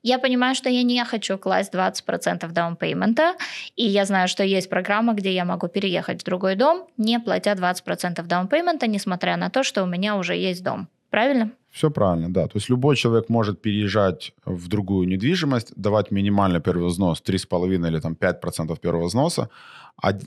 Я 0.03 0.19
понимаю, 0.19 0.57
что 0.57 0.69
я 0.69 0.83
не 0.83 1.05
хочу 1.05 1.39
класть 1.39 1.73
20% 1.73 2.51
даунпеймента, 2.51 3.37
и 3.77 3.87
я 3.87 4.05
знаю, 4.05 4.27
что 4.27 4.43
есть 4.43 4.69
программа, 4.69 5.13
где 5.13 5.33
я 5.33 5.45
могу 5.45 5.69
переехать 5.69 6.23
в 6.23 6.25
другой 6.25 6.57
дом, 6.57 6.89
не 6.97 7.21
платя 7.21 7.53
20% 7.53 8.21
даунпеймента, 8.23 8.89
несмотря 8.89 9.37
на 9.37 9.51
то, 9.51 9.63
что 9.63 9.85
у 9.85 9.87
меня 9.87 10.17
уже 10.17 10.35
есть 10.35 10.65
дом. 10.65 10.89
Правильно? 11.11 11.53
Все 11.79 11.91
правильно, 11.91 12.29
да. 12.29 12.47
То 12.47 12.57
есть 12.57 12.71
любой 12.71 12.97
человек 12.97 13.29
может 13.29 13.63
переезжать 13.63 14.33
в 14.45 14.67
другую 14.67 15.07
недвижимость, 15.09 15.73
давать 15.77 16.11
минимальный 16.11 16.61
первый 16.61 16.89
взнос 16.89 17.23
3,5 17.23 17.89
или 17.89 18.01
там 18.01 18.17
5% 18.21 18.81
первого 18.81 19.07
взноса. 19.07 19.49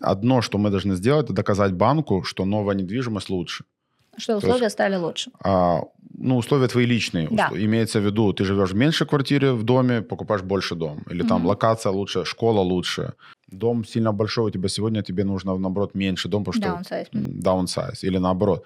Одно, 0.02 0.42
что 0.42 0.58
мы 0.58 0.70
должны 0.70 0.96
сделать, 0.96 1.26
это 1.26 1.34
доказать 1.34 1.74
банку, 1.74 2.24
что 2.24 2.46
новая 2.46 2.76
недвижимость 2.76 3.30
лучше. 3.30 3.66
Что 4.18 4.38
условия 4.38 4.64
есть, 4.64 4.74
стали 4.74 4.96
лучше. 4.96 5.32
А, 5.44 5.82
ну, 6.18 6.38
условия 6.38 6.68
твои 6.68 6.86
личные. 6.86 7.28
Да. 7.32 7.50
Имеется 7.54 8.00
в 8.00 8.06
виду, 8.06 8.32
ты 8.32 8.46
живешь 8.46 8.72
в 8.72 8.76
меньшей 8.76 9.08
квартире 9.08 9.52
в 9.52 9.64
доме, 9.64 10.02
покупаешь 10.02 10.44
больше 10.44 10.76
дом. 10.76 11.04
Или 11.12 11.24
там 11.24 11.42
угу. 11.42 11.50
локация 11.50 11.92
лучше, 11.92 12.24
школа 12.24 12.62
лучше. 12.62 13.14
Дом 13.52 13.84
сильно 13.84 14.14
большой 14.14 14.46
у 14.46 14.50
тебя 14.50 14.70
сегодня, 14.70 15.02
тебе 15.02 15.26
нужно, 15.26 15.58
наоборот, 15.58 15.96
меньше 15.96 16.30
дом, 16.30 16.44
потому 16.46 16.64
что... 16.64 16.96
Downsize. 16.96 17.12
Downsize. 17.44 18.08
Или 18.08 18.20
наоборот 18.20 18.64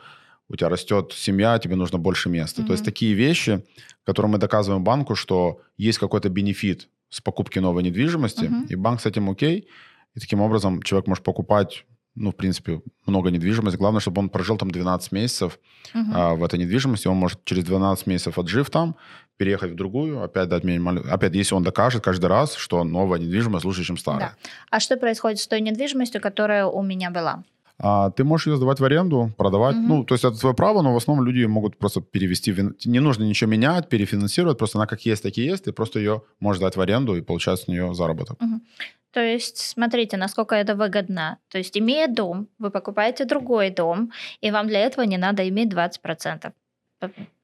у 0.50 0.56
тебя 0.56 0.70
растет 0.70 1.12
семья, 1.14 1.58
тебе 1.60 1.76
нужно 1.76 1.98
больше 1.98 2.30
места. 2.30 2.62
Mm-hmm. 2.62 2.66
То 2.68 2.72
есть 2.74 2.86
такие 2.86 3.14
вещи, 3.14 3.64
которые 4.04 4.32
мы 4.32 4.38
доказываем 4.38 4.84
банку, 4.84 5.16
что 5.16 5.62
есть 5.78 5.98
какой-то 5.98 6.30
бенефит 6.30 6.90
с 7.10 7.22
покупки 7.22 7.60
новой 7.60 7.84
недвижимости, 7.84 8.46
mm-hmm. 8.46 8.68
и 8.70 8.76
банк 8.76 9.02
с 9.02 9.06
этим 9.06 9.30
окей, 9.30 9.68
и 10.14 10.20
таким 10.20 10.42
образом 10.42 10.82
человек 10.82 11.08
может 11.08 11.24
покупать 11.24 11.86
ну, 12.16 12.32
в 12.32 12.36
принципе, 12.36 12.82
много 13.06 13.30
недвижимости. 13.30 13.78
Главное, 13.78 14.00
чтобы 14.00 14.20
он 14.22 14.30
прожил 14.30 14.58
там 14.58 14.72
12 14.72 15.12
месяцев 15.12 15.60
uh-huh. 15.94 16.02
а, 16.14 16.36
в 16.36 16.44
этой 16.44 16.58
недвижимости. 16.58 17.10
Он 17.10 17.18
может 17.18 17.44
через 17.44 17.66
12 17.66 18.08
месяцев 18.08 18.40
отжив 18.40 18.70
там, 18.70 18.96
переехать 19.38 19.72
в 19.72 19.76
другую, 19.76 20.24
опять 20.24 20.48
дать 20.48 20.64
минималь... 20.64 21.00
Опять, 21.00 21.36
если 21.36 21.56
он 21.56 21.64
докажет 21.64 22.04
каждый 22.04 22.28
раз, 22.28 22.56
что 22.56 22.84
новая 22.86 23.20
недвижимость 23.20 23.66
лучше, 23.66 23.84
чем 23.84 23.98
старая. 23.98 24.38
Да. 24.42 24.50
А 24.70 24.80
что 24.80 24.96
происходит 24.96 25.40
с 25.40 25.48
той 25.48 25.60
недвижимостью, 25.60 26.22
которая 26.22 26.66
у 26.68 26.82
меня 26.82 27.12
была? 27.12 27.44
А, 27.78 28.12
ты 28.12 28.24
можешь 28.24 28.48
ее 28.48 28.56
сдавать 28.56 28.80
в 28.80 28.86
аренду, 28.86 29.32
продавать. 29.38 29.76
Угу. 29.76 29.86
Ну, 29.88 30.04
то 30.04 30.14
есть 30.14 30.24
это 30.24 30.40
твое 30.40 30.56
право, 30.56 30.82
но 30.82 30.94
в 30.94 30.98
основном 30.98 31.26
люди 31.26 31.46
могут 31.46 31.78
просто 31.78 32.02
перевести. 32.02 32.52
В... 32.52 32.76
Не 32.86 33.00
нужно 33.00 33.24
ничего 33.24 33.50
менять, 33.50 33.90
перефинансировать. 33.90 34.58
Просто 34.58 34.78
она 34.78 34.88
как 34.88 35.02
есть, 35.06 35.24
так 35.24 35.38
и 35.38 35.42
есть. 35.42 35.66
Ты 35.66 35.74
просто 35.74 36.00
ее 36.00 36.22
можешь 36.40 36.62
дать 36.62 36.76
в 36.76 36.82
аренду 36.82 37.16
и 37.16 37.22
получать 37.22 37.60
с 37.60 37.68
нее 37.68 37.94
заработок. 37.94 38.42
Угу. 38.42 38.62
То 39.12 39.22
есть, 39.22 39.58
смотрите, 39.58 40.18
насколько 40.18 40.56
это 40.56 40.76
выгодно. 40.76 41.38
То 41.50 41.58
есть, 41.58 41.78
имея 41.78 42.08
дом, 42.08 42.48
вы 42.60 42.70
покупаете 42.70 43.24
другой 43.26 43.70
дом, 43.70 44.12
и 44.42 44.52
вам 44.52 44.68
для 44.68 44.80
этого 44.80 45.06
не 45.06 45.18
надо 45.18 45.48
иметь 45.48 45.74
20%. 45.74 46.52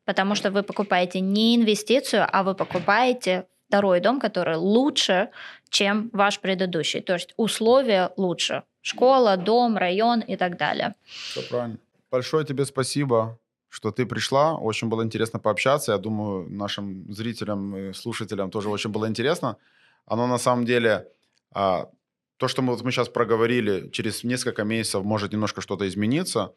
Потому 0.05 0.35
что 0.35 0.51
вы 0.51 0.63
покупаете 0.63 1.21
не 1.21 1.55
инвестицию, 1.55 2.27
а 2.29 2.43
вы 2.43 2.55
покупаете 2.55 3.45
второй 3.71 4.01
дом, 4.01 4.19
который 4.19 4.57
лучше, 4.57 5.29
чем 5.69 6.09
ваш 6.13 6.39
предыдущий. 6.41 7.01
То 7.01 7.13
есть 7.13 7.33
условия 7.37 8.11
лучше. 8.17 8.63
Школа, 8.81 9.37
дом, 9.37 9.77
район 9.77 10.19
и 10.19 10.35
так 10.35 10.57
далее. 10.57 10.95
Все 11.05 11.41
правильно. 11.49 11.77
Большое 12.11 12.45
тебе 12.45 12.65
спасибо, 12.65 13.39
что 13.69 13.91
ты 13.91 14.05
пришла. 14.05 14.57
Очень 14.57 14.89
было 14.89 15.03
интересно 15.03 15.39
пообщаться. 15.39 15.93
Я 15.93 15.97
думаю, 15.97 16.49
нашим 16.49 17.13
зрителям 17.13 17.77
и 17.77 17.93
слушателям 17.93 18.51
тоже 18.51 18.69
очень 18.69 18.91
было 18.91 19.07
интересно. 19.07 19.55
Оно 20.05 20.27
на 20.27 20.37
самом 20.37 20.65
деле, 20.65 21.07
а, 21.53 21.87
то, 22.37 22.49
что 22.49 22.61
мы, 22.61 22.73
вот 22.73 22.83
мы 22.83 22.91
сейчас 22.91 23.07
проговорили, 23.07 23.89
через 23.91 24.25
несколько 24.25 24.65
месяцев 24.65 25.03
может 25.05 25.31
немножко 25.31 25.61
что-то 25.61 25.87
измениться. 25.87 26.53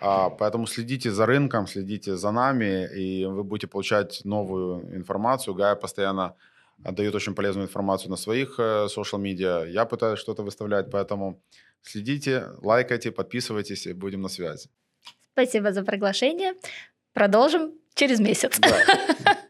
А, 0.00 0.30
поэтому 0.30 0.66
следите 0.66 1.10
за 1.10 1.26
рынком, 1.26 1.66
следите 1.66 2.16
за 2.16 2.30
нами, 2.30 2.88
и 2.96 3.26
вы 3.26 3.44
будете 3.44 3.66
получать 3.66 4.20
новую 4.24 4.96
информацию. 4.96 5.54
Гая 5.54 5.74
постоянно 5.74 6.34
дает 6.78 7.14
очень 7.14 7.34
полезную 7.34 7.66
информацию 7.66 8.10
на 8.10 8.16
своих 8.16 8.58
social 8.58 9.18
э, 9.18 9.22
медиа. 9.22 9.64
Я 9.66 9.84
пытаюсь 9.84 10.18
что-то 10.18 10.42
выставлять, 10.42 10.90
поэтому 10.90 11.42
следите, 11.82 12.46
лайкайте, 12.62 13.10
подписывайтесь, 13.10 13.86
и 13.86 13.92
будем 13.92 14.22
на 14.22 14.28
связи. 14.28 14.70
Спасибо 15.32 15.72
за 15.72 15.82
приглашение. 15.82 16.54
Продолжим 17.12 17.72
через 17.94 18.20
месяц. 18.20 18.58
Да. 18.58 19.38